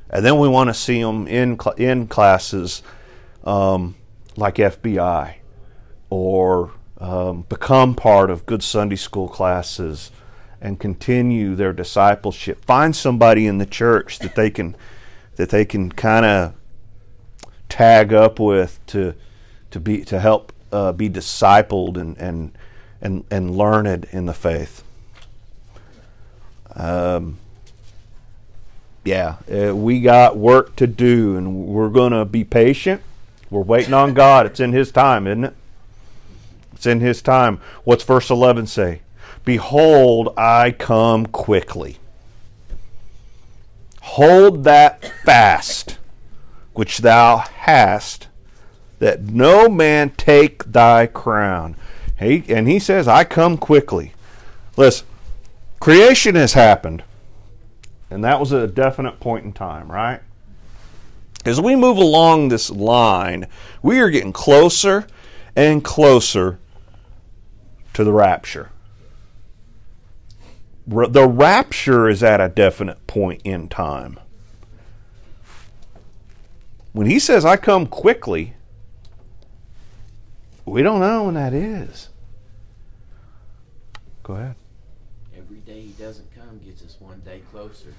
And 0.10 0.26
then 0.26 0.38
we 0.38 0.48
want 0.48 0.70
to 0.70 0.74
see 0.74 1.02
them 1.02 1.28
in, 1.28 1.60
cl- 1.60 1.76
in 1.78 2.08
classes 2.08 2.84
um, 3.44 3.96
like 4.38 4.56
FBI 4.56 5.36
or 6.10 6.72
um, 7.00 7.42
become 7.50 7.96
part 7.96 8.30
of 8.30 8.46
good 8.46 8.64
Sunday 8.64 8.96
school 8.96 9.28
classes 9.28 10.12
and 10.62 10.80
continue 10.80 11.56
their 11.56 11.74
discipleship. 11.74 12.64
Find 12.64 12.96
somebody 12.96 13.48
in 13.48 13.58
the 13.58 13.66
church 13.66 14.20
that 14.20 14.36
they 14.36 14.50
can 14.50 14.76
that 15.36 15.50
they 15.50 15.66
can 15.66 15.92
kind 15.92 16.26
of 16.26 16.54
tag 17.68 18.14
up 18.14 18.40
with 18.40 18.80
to 18.88 19.14
to 19.72 19.80
be 19.80 20.06
to 20.06 20.20
help 20.20 20.54
uh, 20.72 20.94
be 20.94 21.10
discipled 21.10 21.98
and 21.98 22.18
and 22.18 22.58
and 23.02 23.26
and 23.30 23.58
learned 23.58 24.08
in 24.12 24.26
the 24.26 24.34
faith. 24.34 24.85
Um, 26.76 27.38
yeah, 29.04 29.38
uh, 29.52 29.76
we 29.76 30.02
got 30.02 30.38
work 30.38 30.76
to 30.78 30.88
do, 30.88 31.38
and 31.38 31.68
we're 31.68 31.90
gonna 31.90 32.26
be 32.26 32.44
patient. 32.44 33.02
We're 33.50 33.62
waiting 33.62 33.94
on 33.94 34.14
God. 34.14 34.46
It's 34.46 34.60
in 34.60 34.74
His 34.74 34.92
time, 34.92 35.28
isn't 35.28 35.46
it? 35.46 35.56
It's 36.74 36.86
in 36.86 37.00
His 37.00 37.22
time. 37.22 37.60
What's 37.84 38.04
verse 38.04 38.30
eleven 38.30 38.68
say? 38.68 39.02
Behold, 39.44 40.34
I 40.38 40.72
come 40.72 41.28
quickly. 41.28 41.98
Hold 44.02 44.64
that 44.64 45.06
fast 45.24 45.98
which 46.76 47.00
thou 47.00 47.38
hast, 47.38 48.28
that 49.00 49.24
no 49.24 49.70
man 49.70 50.10
take 50.12 50.64
thy 50.66 51.08
crown. 51.08 51.76
He, 52.20 52.44
and 52.50 52.68
he 52.68 52.80
says, 52.80 53.08
I 53.08 53.24
come 53.24 53.58
quickly. 53.58 54.14
Listen, 54.78 55.08
creation 55.86 56.34
has 56.34 56.54
happened. 56.54 57.04
And 58.10 58.24
that 58.24 58.40
was 58.40 58.52
a 58.52 58.66
definite 58.66 59.20
point 59.20 59.46
in 59.46 59.54
time, 59.54 59.92
right? 59.92 60.20
As 61.46 61.62
we 61.62 61.76
move 61.76 61.98
along 61.98 62.48
this 62.48 62.72
line, 62.72 63.46
we 63.84 64.00
are 64.00 64.10
getting 64.10 64.34
closer 64.34 65.06
and 65.56 65.84
closer 65.84 66.58
to 67.94 68.04
the 68.04 68.12
rapture. 68.12 68.72
The 70.88 71.28
rapture 71.28 72.10
is 72.10 72.24
at 72.24 72.42
a 72.42 72.50
definite 72.50 73.06
point 73.06 73.44
in 73.44 73.68
time. 73.68 74.20
When 76.94 77.06
he 77.06 77.20
says, 77.20 77.46
I 77.46 77.58
come 77.58 77.86
quickly, 77.86 78.56
we 80.66 80.82
don't 80.82 81.00
know 81.00 81.26
when 81.26 81.36
that 81.36 81.54
is. 81.54 82.10
Go 84.24 84.34
ahead. 84.34 84.56
Every 85.38 85.58
day 85.58 85.82
he 85.82 85.92
doesn't 85.92 86.34
come 86.36 86.60
gets 86.66 86.84
us 86.84 86.98
one 87.00 87.22
day 87.22 87.42
closer. 87.52 87.94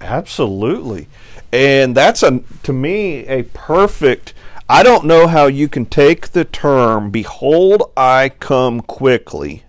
Absolutely. 0.00 1.08
And 1.52 1.96
that's 1.96 2.22
a 2.22 2.42
to 2.62 2.72
me 2.72 3.26
a 3.26 3.42
perfect 3.42 4.34
I 4.68 4.82
don't 4.84 5.04
know 5.04 5.26
how 5.26 5.46
you 5.46 5.68
can 5.68 5.84
take 5.84 6.28
the 6.28 6.44
term 6.44 7.10
behold 7.10 7.90
I 7.96 8.28
come 8.28 8.80
quickly. 8.80 9.64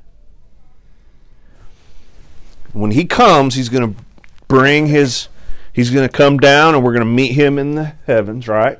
When 2.72 2.92
he 2.92 3.06
comes, 3.06 3.56
he's 3.56 3.70
going 3.70 3.96
to 3.96 4.04
bring 4.48 4.88
his 4.88 5.28
he's 5.74 5.90
going 5.90 6.08
to 6.08 6.14
come 6.16 6.38
down 6.38 6.76
and 6.76 6.84
we're 6.84 6.94
going 6.94 7.02
to 7.02 7.06
meet 7.06 7.34
him 7.34 7.58
in 7.58 7.76
the 7.76 7.94
heavens, 8.06 8.48
right? 8.48 8.80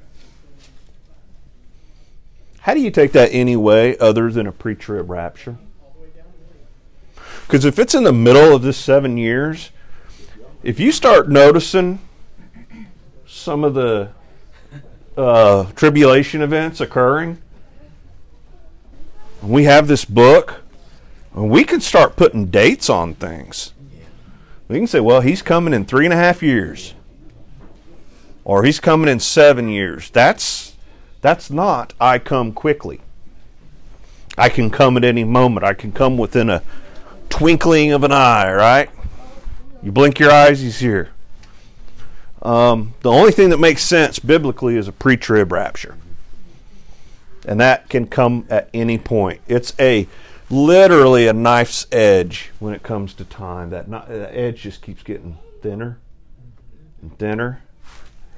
How 2.60 2.76
do 2.76 2.80
you 2.80 2.92
take 2.92 3.14
that 3.14 3.30
anyway 3.34 3.98
other 3.98 4.30
than 4.32 4.46
a 4.46 4.52
pre-trib 4.52 5.10
rapture? 5.10 5.58
Because 7.48 7.66
if 7.66 7.80
it's 7.80 7.96
in 7.96 8.04
the 8.04 8.14
middle 8.14 8.56
of 8.56 8.62
this 8.62 8.78
7 8.78 9.18
years, 9.18 9.72
if 10.64 10.80
you 10.80 10.92
start 10.92 11.28
noticing 11.30 12.00
some 13.26 13.64
of 13.64 13.74
the 13.74 14.10
uh, 15.18 15.66
tribulation 15.72 16.42
events 16.42 16.80
occurring, 16.80 17.42
we 19.42 19.64
have 19.64 19.88
this 19.88 20.06
book, 20.06 20.62
and 21.34 21.50
we 21.50 21.64
can 21.64 21.82
start 21.82 22.16
putting 22.16 22.46
dates 22.48 22.90
on 22.90 23.16
things. 23.16 23.74
We 24.68 24.78
can 24.78 24.88
say, 24.88 25.00
well, 25.00 25.22
he's 25.22 25.42
coming 25.42 25.74
in 25.74 25.86
three 25.86 26.06
and 26.06 26.14
a 26.14 26.18
half 26.18 26.44
years, 26.44 26.94
or 28.44 28.64
he's 28.64 28.80
coming 28.80 29.10
in 29.10 29.20
seven 29.20 29.68
years. 29.68 30.10
That's 30.12 30.76
that's 31.22 31.50
not 31.50 31.94
I 32.00 32.20
come 32.20 32.54
quickly. 32.54 33.02
I 34.38 34.50
can 34.50 34.70
come 34.70 34.96
at 34.96 35.04
any 35.04 35.24
moment. 35.24 35.66
I 35.66 35.74
can 35.74 35.92
come 35.92 36.18
within 36.18 36.50
a 36.50 36.64
twinkling 37.30 37.92
of 37.92 38.04
an 38.04 38.12
eye. 38.12 38.52
Right? 38.54 38.90
You 39.84 39.92
blink 39.92 40.20
your 40.20 40.32
eyes, 40.32 40.62
he's 40.62 40.80
here. 40.80 41.10
Um, 42.42 42.94
the 43.02 43.12
only 43.12 43.32
thing 43.32 43.50
that 43.50 43.60
makes 43.60 43.84
sense 43.84 44.20
biblically 44.20 44.76
is 44.76 44.88
a 44.88 44.92
pre-trib 44.92 45.52
rapture, 45.52 45.96
and 47.48 47.60
that 47.60 47.90
can 47.90 48.08
come 48.08 48.46
at 48.50 48.70
any 48.74 48.98
point. 48.98 49.42
It's 49.48 49.74
a 49.80 50.08
literally 50.50 51.28
a 51.28 51.34
knife's 51.34 51.88
edge 51.92 52.52
when 52.60 52.74
it 52.74 52.84
comes 52.84 53.14
to 53.16 53.26
time. 53.26 53.70
That, 53.70 53.88
not, 53.88 54.10
that 54.10 54.36
edge 54.36 54.62
just 54.62 54.82
keeps 54.82 55.04
getting 55.04 55.38
thinner 55.62 56.00
and 57.02 57.18
thinner 57.18 57.62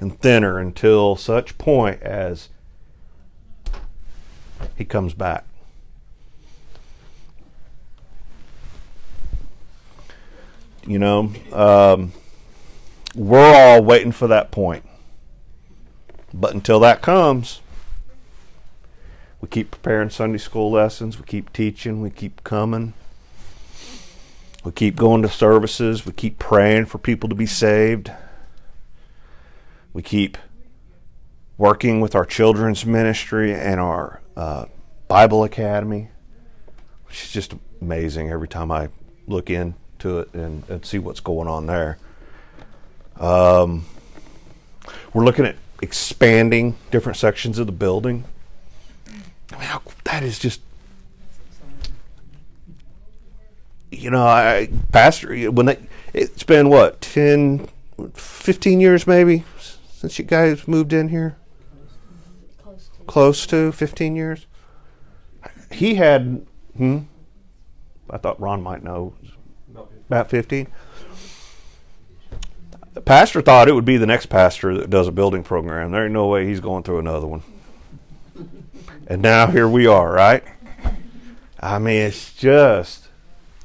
and 0.00 0.18
thinner 0.20 0.58
until 0.58 1.16
such 1.16 1.56
point 1.58 2.02
as 2.02 2.48
he 4.76 4.84
comes 4.84 5.14
back. 5.14 5.44
You 10.86 10.98
know, 10.98 11.32
um, 11.52 12.12
we're 13.14 13.54
all 13.54 13.82
waiting 13.82 14.12
for 14.12 14.26
that 14.28 14.50
point. 14.50 14.84
But 16.32 16.52
until 16.54 16.80
that 16.80 17.00
comes, 17.00 17.60
We 19.44 19.48
keep 19.48 19.70
preparing 19.72 20.08
Sunday 20.08 20.38
school 20.38 20.70
lessons. 20.70 21.18
We 21.18 21.26
keep 21.26 21.52
teaching. 21.52 22.00
We 22.00 22.08
keep 22.08 22.42
coming. 22.44 22.94
We 24.64 24.72
keep 24.72 24.96
going 24.96 25.20
to 25.20 25.28
services. 25.28 26.06
We 26.06 26.12
keep 26.14 26.38
praying 26.38 26.86
for 26.86 26.96
people 26.96 27.28
to 27.28 27.34
be 27.34 27.44
saved. 27.44 28.10
We 29.92 30.00
keep 30.00 30.38
working 31.58 32.00
with 32.00 32.14
our 32.14 32.24
children's 32.24 32.86
ministry 32.86 33.52
and 33.52 33.78
our 33.80 34.22
uh, 34.34 34.64
Bible 35.08 35.44
Academy, 35.44 36.08
which 37.06 37.22
is 37.24 37.30
just 37.30 37.52
amazing 37.82 38.30
every 38.30 38.48
time 38.48 38.70
I 38.70 38.88
look 39.26 39.50
into 40.04 40.18
it 40.20 40.32
and, 40.34 40.68
and 40.68 40.84
see 40.84 40.98
what's 40.98 41.20
going 41.20 41.48
on 41.48 41.66
there. 41.66 41.98
Um, 43.18 43.86
we're 45.12 45.24
looking 45.24 45.46
at 45.46 45.56
expanding 45.80 46.76
different 46.90 47.16
sections 47.16 47.58
of 47.58 47.66
the 47.66 47.72
building. 47.72 48.24
I 49.52 49.58
mean, 49.58 49.68
that 50.04 50.22
is 50.22 50.38
just, 50.38 50.60
you 53.90 54.10
know, 54.10 54.26
I 54.26 54.68
pastor 54.92 55.50
when 55.50 55.66
they, 55.66 55.78
it's 56.12 56.42
been 56.42 56.68
what 56.68 57.00
10, 57.00 57.68
15 58.14 58.80
years 58.80 59.06
maybe 59.06 59.44
since 59.90 60.18
you 60.18 60.24
guys 60.24 60.66
moved 60.66 60.92
in 60.92 61.08
here 61.08 61.36
Close 62.62 62.88
to. 62.88 63.04
close 63.04 63.46
to 63.46 63.72
15 63.72 64.16
years. 64.16 64.46
He 65.70 65.94
had, 65.94 66.44
hmm, 66.76 67.00
I 68.10 68.18
thought 68.18 68.40
Ron 68.40 68.62
might 68.62 68.82
know, 68.82 69.14
about 70.08 70.30
15. 70.30 70.68
The 72.94 73.00
pastor 73.00 73.42
thought 73.42 73.68
it 73.68 73.74
would 73.74 73.84
be 73.84 73.96
the 73.96 74.06
next 74.06 74.26
pastor 74.26 74.76
that 74.78 74.88
does 74.88 75.08
a 75.08 75.12
building 75.12 75.42
program. 75.42 75.90
There 75.90 76.04
ain't 76.04 76.12
no 76.12 76.28
way 76.28 76.46
he's 76.46 76.60
going 76.60 76.84
through 76.84 77.00
another 77.00 77.26
one. 77.26 77.42
And 79.06 79.20
now 79.20 79.48
here 79.48 79.68
we 79.68 79.86
are, 79.86 80.12
right? 80.12 80.44
I 81.60 81.78
mean, 81.78 82.02
it's 82.02 82.32
just 82.34 83.08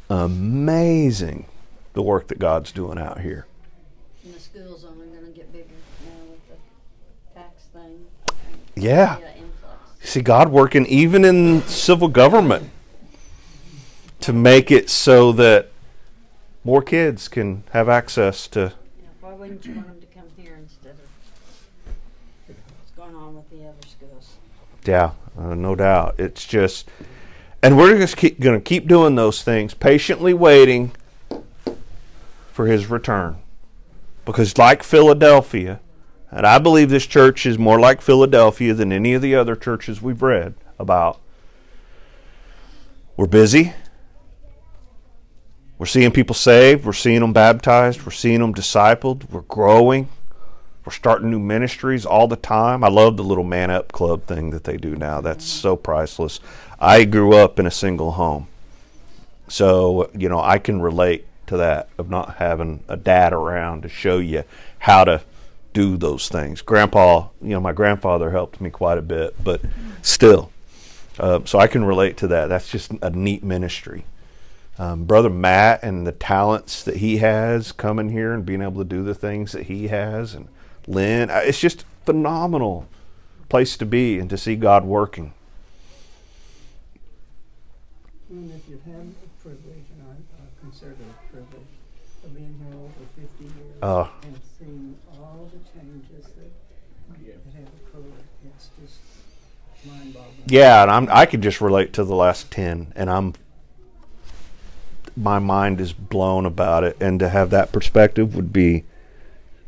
amazing 0.10 1.46
the 1.94 2.02
work 2.02 2.28
that 2.28 2.40
God's 2.40 2.72
doing 2.72 2.98
out 2.98 3.22
here. 3.22 3.46
And 4.24 4.34
the 4.34 4.40
school's 4.40 4.84
only 4.84 5.08
gonna 5.08 5.32
get 5.32 5.52
bigger 5.54 5.66
now 6.06 6.12
with 6.30 6.40
the 6.50 7.40
tax 7.40 7.64
thing. 7.74 8.06
Yeah. 8.76 9.18
influx. 9.18 10.10
see 10.10 10.22
God 10.22 10.50
working 10.50 10.86
even 10.88 11.24
in 11.24 11.62
civil 11.64 12.08
government 12.08 12.70
to 14.22 14.34
make 14.34 14.72
it 14.72 14.90
so 14.90 15.32
that 15.34 15.69
more 16.64 16.82
kids 16.82 17.28
can 17.28 17.64
have 17.72 17.90
access 17.90 18.48
to. 18.50 18.74
Yeah, 19.02 19.08
why 19.22 19.34
wouldn't 19.34 19.66
you 19.66 19.76
want 19.76 19.88
them 19.88 20.02
to 20.02 20.08
come 20.08 20.28
here 20.38 20.58
instead 20.60 20.92
of 20.92 22.56
what's 22.78 22.92
going 22.96 23.16
on 23.16 23.36
with 23.36 23.50
the 23.50 23.68
other 23.68 23.88
schools? 23.88 24.34
Yeah, 24.86 25.12
uh, 25.38 25.56
no 25.56 25.76
doubt. 25.76 26.16
It's 26.18 26.46
just, 26.46 26.90
and 27.62 27.78
we're 27.78 27.98
just 27.98 28.18
keep, 28.18 28.40
going 28.40 28.60
to 28.60 28.64
keep 28.64 28.88
doing 28.88 29.16
those 29.16 29.44
things, 29.44 29.74
patiently 29.74 30.34
waiting 30.34 30.92
for 32.52 32.68
His 32.68 32.88
return, 32.88 33.38
because 34.26 34.58
like 34.58 34.84
Philadelphia, 34.84 35.80
and 36.32 36.46
I 36.46 36.60
believe 36.60 36.90
this 36.90 37.08
church 37.08 37.46
is 37.46 37.58
more 37.58 37.80
like 37.80 38.02
Philadelphia 38.02 38.74
than 38.74 38.92
any 38.92 39.14
of 39.14 39.22
the 39.22 39.34
other 39.36 39.56
churches 39.56 40.02
we've 40.02 40.22
read 40.22 40.54
about. 40.78 41.20
We're 43.18 43.28
busy. 43.28 43.74
We're 45.80 45.86
seeing 45.86 46.12
people 46.12 46.36
saved. 46.36 46.86
We're 46.86 46.92
seeing 46.92 47.22
them 47.22 47.32
baptized. 47.32 48.04
We're 48.04 48.12
seeing 48.12 48.42
them 48.42 48.54
discipled. 48.54 49.30
We're 49.32 49.42
growing. 49.42 50.10
We're 50.86 50.92
starting 50.92 51.32
new 51.32 51.40
ministries 51.40 52.06
all 52.06 52.28
the 52.28 52.36
time. 52.36 52.84
I 52.84 52.90
love 52.90 53.16
the 53.16 53.24
little 53.24 53.46
man 53.46 53.72
up 53.72 53.94
club 53.94 54.26
thing 54.26 54.50
that 54.50 54.66
they 54.66 54.76
do 54.76 54.98
now. 54.98 55.22
That's 55.22 55.46
so 55.46 55.78
priceless. 55.78 56.42
I 56.82 57.06
grew 57.06 57.34
up 57.34 57.60
in 57.60 57.66
a 57.66 57.72
single 57.72 58.12
home. 58.12 58.50
So, 59.48 60.10
you 60.14 60.28
know, 60.28 60.42
I 60.42 60.60
can 60.60 60.82
relate 60.82 61.26
to 61.48 61.56
that 61.58 61.88
of 61.98 62.10
not 62.10 62.36
having 62.36 62.84
a 62.90 62.98
dad 62.98 63.32
around 63.32 63.84
to 63.84 63.90
show 63.90 64.18
you 64.18 64.44
how 64.80 65.06
to 65.06 65.22
do 65.74 65.96
those 65.96 66.28
things. 66.28 66.62
Grandpa, 66.62 67.30
you 67.42 67.52
know, 67.52 67.62
my 67.62 67.72
grandfather 67.72 68.32
helped 68.32 68.60
me 68.60 68.70
quite 68.70 68.98
a 68.98 69.02
bit, 69.02 69.42
but 69.42 69.62
still. 70.02 70.52
Uh, 71.18 71.40
so 71.46 71.58
I 71.58 71.68
can 71.68 71.86
relate 71.86 72.18
to 72.18 72.28
that. 72.28 72.48
That's 72.48 72.70
just 72.70 72.92
a 73.02 73.10
neat 73.12 73.44
ministry. 73.44 74.04
Um, 74.80 75.04
Brother 75.04 75.30
Matt 75.30 75.84
and 75.84 76.08
the 76.08 76.14
talents 76.14 76.84
that 76.84 76.98
he 76.98 77.18
has 77.18 77.74
coming 77.74 78.10
here 78.10 78.32
and 78.32 78.46
being 78.46 78.62
able 78.62 78.82
to 78.82 78.88
do 78.88 79.04
the 79.04 79.14
things 79.14 79.52
that 79.52 79.64
he 79.64 79.90
has, 79.90 80.34
and 80.34 80.48
Lynn, 80.88 81.30
uh, 81.30 81.42
it's 81.44 81.60
just 81.60 81.84
phenomenal 82.06 82.88
place 83.50 83.76
to 83.76 83.86
be 83.86 84.20
and 84.20 84.30
to 84.30 84.38
see 84.38 84.56
God 84.56 84.86
working. 84.86 85.34
And 88.30 88.50
if 88.52 88.70
you've 88.70 88.84
had 88.86 89.10
the 89.10 89.28
privilege, 89.44 89.86
and 90.00 90.08
I, 90.08 90.14
I 90.42 90.46
consider 90.62 90.92
it 90.92 90.98
a 91.02 91.32
privilege, 91.34 91.68
of 92.24 92.36
being 92.36 92.56
here 92.64 92.80
over 92.80 92.94
fifty 93.16 93.44
years 93.44 93.84
Uh, 93.84 94.08
and 94.24 94.40
seeing 94.58 94.96
all 95.12 95.52
the 95.52 95.60
changes 95.78 96.26
that, 96.38 96.52
that 97.26 97.36
have 97.56 97.68
occurred, 97.84 98.24
it's 98.46 98.70
just 98.82 99.00
mind-boggling. 99.86 100.44
yeah, 100.48 100.84
and 100.84 100.92
I'm 100.92 101.10
I 101.12 101.26
could 101.26 101.42
just 101.42 101.60
relate 101.60 101.92
to 101.94 102.06
the 102.06 102.16
last 102.16 102.50
ten, 102.50 102.94
and 102.96 103.10
I'm 103.10 103.34
my 105.20 105.38
mind 105.38 105.82
is 105.82 105.92
blown 105.92 106.46
about 106.46 106.84
it, 106.84 106.96
and 107.00 107.20
to 107.20 107.30
have 107.30 107.50
that 107.50 107.72
perspective 107.72 108.36
would 108.36 108.54
be 108.54 108.86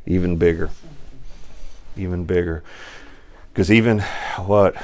even 0.05 0.37
bigger, 0.37 0.69
even 1.97 2.25
bigger. 2.25 2.63
Because 3.51 3.69
even 3.69 3.99
what 4.37 4.75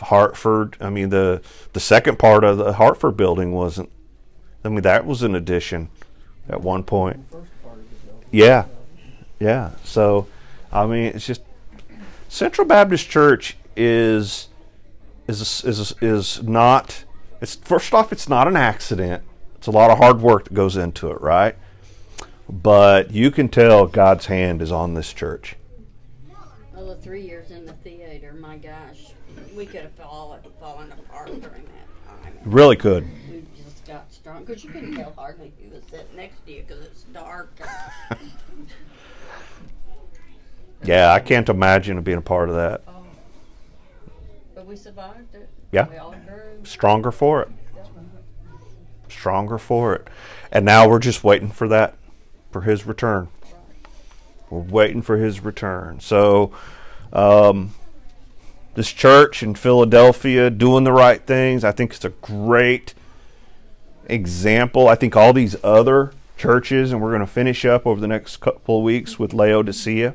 Hartford, 0.00 0.76
I 0.80 0.90
mean 0.90 1.10
the 1.10 1.40
the 1.72 1.80
second 1.80 2.18
part 2.18 2.42
of 2.42 2.58
the 2.58 2.72
Hartford 2.74 3.16
building 3.16 3.52
wasn't. 3.52 3.88
I 4.64 4.68
mean 4.68 4.82
that 4.82 5.06
was 5.06 5.22
an 5.22 5.34
addition 5.36 5.88
at 6.48 6.60
one 6.60 6.82
point. 6.82 7.24
First 7.30 7.50
part 7.62 7.78
of 7.78 7.88
the 7.88 8.06
building. 8.06 8.28
Yeah, 8.32 8.64
yeah. 9.38 9.70
So, 9.84 10.26
I 10.72 10.86
mean, 10.86 11.12
it's 11.14 11.26
just 11.26 11.42
Central 12.28 12.66
Baptist 12.66 13.08
Church 13.08 13.56
is 13.76 14.48
is 15.28 15.64
is 15.64 15.94
is 16.00 16.42
not. 16.42 17.04
It's 17.40 17.54
first 17.54 17.94
off, 17.94 18.12
it's 18.12 18.28
not 18.28 18.48
an 18.48 18.56
accident. 18.56 19.22
It's 19.66 19.74
a 19.74 19.76
lot 19.76 19.90
of 19.90 19.98
hard 19.98 20.20
work 20.20 20.44
that 20.44 20.54
goes 20.54 20.76
into 20.76 21.10
it, 21.10 21.20
right? 21.20 21.56
But 22.48 23.10
you 23.10 23.32
can 23.32 23.48
tell 23.48 23.88
God's 23.88 24.26
hand 24.26 24.62
is 24.62 24.70
on 24.70 24.94
this 24.94 25.12
church. 25.12 25.56
Well, 26.72 26.86
the 26.86 26.94
three 26.94 27.22
years 27.22 27.50
in 27.50 27.66
the 27.66 27.72
theater, 27.72 28.32
my 28.32 28.58
gosh, 28.58 29.08
we 29.56 29.66
could 29.66 29.80
have 29.80 29.90
fallen, 29.94 30.40
fallen 30.60 30.92
apart 30.92 31.26
during 31.26 31.40
that 31.42 32.22
time. 32.22 32.38
Really 32.44 32.76
could. 32.76 33.08
We 33.28 33.42
just 33.56 33.84
got 33.88 34.12
strong 34.12 34.44
because 34.44 34.62
you 34.62 34.70
couldn't 34.70 34.94
tell 34.94 35.12
hardly 35.16 35.52
who 35.60 35.74
was 35.74 35.82
sitting 35.90 36.14
next 36.14 36.46
to 36.46 36.52
you 36.52 36.62
because 36.62 36.84
it's 36.86 37.02
dark. 37.02 37.50
Yeah, 40.84 41.12
I 41.12 41.18
can't 41.18 41.48
imagine 41.48 42.00
being 42.02 42.18
a 42.18 42.20
part 42.20 42.48
of 42.48 42.54
that. 42.54 42.82
oh. 42.86 43.02
But 44.54 44.66
we 44.66 44.76
survived 44.76 45.34
it. 45.34 45.48
Yeah. 45.72 45.88
We 45.88 45.96
all 45.96 46.12
grew. 46.12 46.64
Stronger 46.64 47.10
for 47.10 47.42
it. 47.42 47.48
Stronger 49.18 49.58
for 49.58 49.94
it. 49.94 50.08
And 50.52 50.64
now 50.64 50.88
we're 50.88 50.98
just 50.98 51.24
waiting 51.24 51.50
for 51.50 51.68
that, 51.68 51.96
for 52.50 52.62
His 52.62 52.86
return. 52.86 53.28
We're 54.50 54.60
waiting 54.60 55.02
for 55.02 55.16
his 55.16 55.40
return. 55.40 56.00
So, 56.00 56.52
um, 57.12 57.74
this 58.74 58.92
church 58.92 59.42
in 59.42 59.54
Philadelphia 59.54 60.50
doing 60.50 60.84
the 60.84 60.92
right 60.92 61.20
things, 61.20 61.64
I 61.64 61.72
think 61.72 61.94
it's 61.94 62.04
a 62.04 62.10
great 62.10 62.94
example. 64.06 64.86
I 64.88 64.94
think 64.94 65.16
all 65.16 65.32
these 65.32 65.56
other 65.64 66.12
churches, 66.36 66.92
and 66.92 67.00
we're 67.00 67.10
going 67.10 67.20
to 67.20 67.26
finish 67.26 67.64
up 67.64 67.86
over 67.86 68.00
the 68.00 68.06
next 68.06 68.36
couple 68.36 68.78
of 68.78 68.84
weeks 68.84 69.18
with 69.18 69.32
Laodicea 69.32 70.14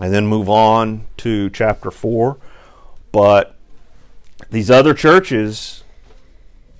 and 0.00 0.12
then 0.12 0.26
move 0.26 0.48
on 0.48 1.06
to 1.18 1.50
chapter 1.50 1.90
4. 1.90 2.36
But 3.12 3.54
these 4.50 4.70
other 4.70 4.92
churches, 4.92 5.83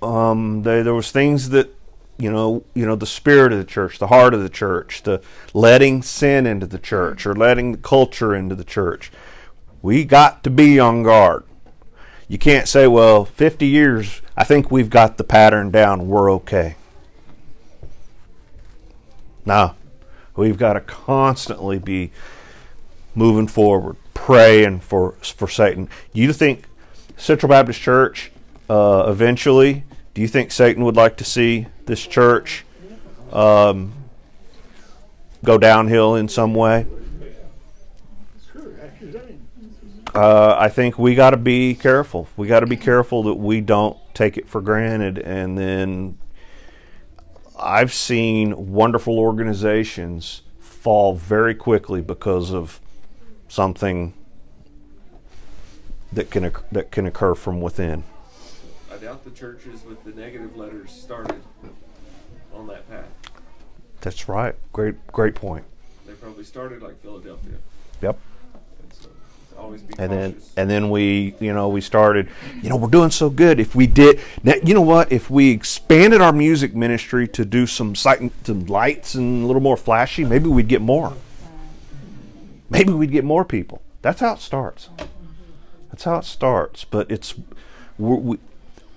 um, 0.05 0.63
they, 0.63 0.81
there 0.81 0.93
was 0.93 1.11
things 1.11 1.49
that 1.49 1.75
you 2.17 2.31
know, 2.31 2.63
you 2.73 2.85
know, 2.85 2.95
the 2.95 3.05
spirit 3.05 3.51
of 3.51 3.59
the 3.59 3.65
church, 3.65 3.99
the 3.99 4.07
heart 4.07 4.33
of 4.33 4.41
the 4.41 4.49
church, 4.49 5.03
the 5.03 5.21
letting 5.53 6.01
sin 6.01 6.45
into 6.45 6.65
the 6.65 6.79
church 6.79 7.25
or 7.25 7.35
letting 7.35 7.73
the 7.73 7.77
culture 7.77 8.33
into 8.33 8.55
the 8.55 8.63
church. 8.63 9.11
We 9.81 10.05
got 10.05 10.43
to 10.45 10.49
be 10.49 10.79
on 10.79 11.03
guard. 11.03 11.43
You 12.27 12.37
can't 12.37 12.67
say, 12.67 12.87
well, 12.87 13.25
50 13.25 13.67
years, 13.67 14.21
I 14.35 14.43
think 14.43 14.71
we've 14.71 14.89
got 14.89 15.17
the 15.17 15.23
pattern 15.23 15.71
down, 15.71 16.07
we're 16.07 16.31
okay. 16.33 16.75
No, 19.45 19.75
we've 20.35 20.57
got 20.57 20.73
to 20.73 20.79
constantly 20.79 21.77
be 21.77 22.11
moving 23.13 23.47
forward, 23.47 23.97
praying 24.15 24.79
for 24.79 25.11
for 25.21 25.47
Satan. 25.47 25.87
You 26.13 26.33
think 26.33 26.65
Central 27.15 27.49
Baptist 27.49 27.79
Church 27.79 28.31
uh, 28.67 29.05
eventually? 29.07 29.83
Do 30.15 30.21
you 30.21 30.29
think 30.29 30.51
Satan 30.51 30.85
would 30.85 30.95
like 30.95 31.17
to 31.17 31.25
see 31.25 31.67
this 31.87 32.07
church 32.07 32.63
um, 33.33 33.93
go 35.43 35.57
downhill 35.57 36.15
in 36.15 36.29
some 36.29 36.55
way? 36.55 36.87
Uh, 40.13 40.55
I 40.57 40.69
think 40.69 40.97
we 40.97 41.15
got 41.15 41.31
to 41.31 41.37
be 41.37 41.75
careful. 41.75 42.29
We 42.37 42.47
got 42.47 42.61
to 42.61 42.65
be 42.65 42.77
careful 42.77 43.23
that 43.23 43.33
we 43.33 43.59
don't 43.59 43.97
take 44.13 44.37
it 44.37 44.47
for 44.47 44.61
granted. 44.61 45.19
And 45.19 45.57
then 45.57 46.17
I've 47.59 47.91
seen 47.91 48.71
wonderful 48.71 49.19
organizations 49.19 50.43
fall 50.61 51.13
very 51.13 51.53
quickly 51.53 51.99
because 51.99 52.53
of 52.53 52.79
something 53.49 54.13
that 56.13 56.31
can 56.31 56.53
that 56.71 56.91
can 56.91 57.05
occur 57.05 57.35
from 57.35 57.59
within. 57.59 58.05
I 58.95 58.97
doubt 58.97 59.25
the 59.25 59.31
churches 59.31 59.83
with 59.83 60.01
the 60.05 60.11
negative 60.11 60.55
letters 60.55 60.89
started 60.89 61.41
on 62.53 62.67
that 62.67 62.89
path. 62.89 63.09
That's 63.99 64.29
right. 64.29 64.55
Great 64.71 65.05
great 65.07 65.35
point. 65.35 65.65
They 66.07 66.13
probably 66.13 66.45
started 66.45 66.81
like 66.81 67.01
Philadelphia. 67.01 67.55
Yep. 68.01 68.17
And 68.81 68.93
so 68.93 69.09
always 69.57 69.81
be 69.81 69.95
and 69.97 70.09
then 70.13 70.41
and 70.55 70.69
then 70.69 70.89
we 70.89 71.35
you 71.41 71.53
know 71.53 71.67
we 71.67 71.81
started 71.81 72.29
you 72.61 72.69
know 72.69 72.77
we're 72.77 72.87
doing 72.87 73.09
so 73.09 73.29
good 73.29 73.59
if 73.59 73.75
we 73.75 73.85
did 73.85 74.21
now 74.43 74.53
you 74.63 74.73
know 74.73 74.81
what 74.81 75.11
if 75.11 75.29
we 75.29 75.49
expanded 75.51 76.21
our 76.21 76.31
music 76.31 76.73
ministry 76.73 77.27
to 77.27 77.43
do 77.43 77.67
some 77.67 77.95
sight 77.95 78.31
some 78.45 78.65
lights 78.67 79.15
and 79.15 79.43
a 79.43 79.45
little 79.45 79.61
more 79.61 79.77
flashy 79.77 80.23
maybe 80.23 80.47
we'd 80.47 80.69
get 80.69 80.81
more 80.81 81.13
maybe 82.69 82.93
we'd 82.93 83.11
get 83.11 83.25
more 83.25 83.43
people 83.43 83.81
that's 84.01 84.21
how 84.21 84.33
it 84.33 84.39
starts 84.39 84.89
that's 85.89 86.03
how 86.05 86.17
it 86.17 86.25
starts 86.25 86.85
but 86.85 87.09
it's 87.09 87.33
we 87.97 88.37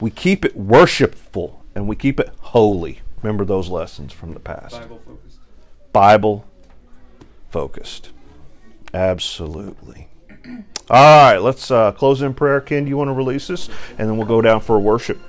we, 0.01 0.11
keep 0.11 0.44
it 0.44 0.57
worshipful 0.57 1.62
and 1.74 1.88
we 1.88 1.96
keep 1.96 2.18
it 2.20 2.30
holy 2.40 3.01
remember 3.22 3.44
those 3.44 3.68
lessons 3.68 4.12
from 4.12 4.32
the 4.32 4.40
past 4.40 4.80
Bible 4.80 5.03
focused. 5.05 5.38
Bible 5.92 6.44
focused. 7.51 8.11
Absolutely. 8.94 10.09
All 10.90 11.32
right, 11.32 11.38
let's 11.38 11.70
uh, 11.70 11.92
close 11.92 12.22
in 12.22 12.32
prayer. 12.32 12.61
Ken, 12.61 12.84
do 12.84 12.88
you 12.88 12.96
want 12.96 13.09
to 13.09 13.12
release 13.12 13.51
us? 13.51 13.68
And 13.99 14.09
then 14.09 14.16
we'll 14.16 14.26
go 14.26 14.40
down 14.40 14.61
for 14.61 14.76
a 14.76 14.80
worship. 14.80 15.20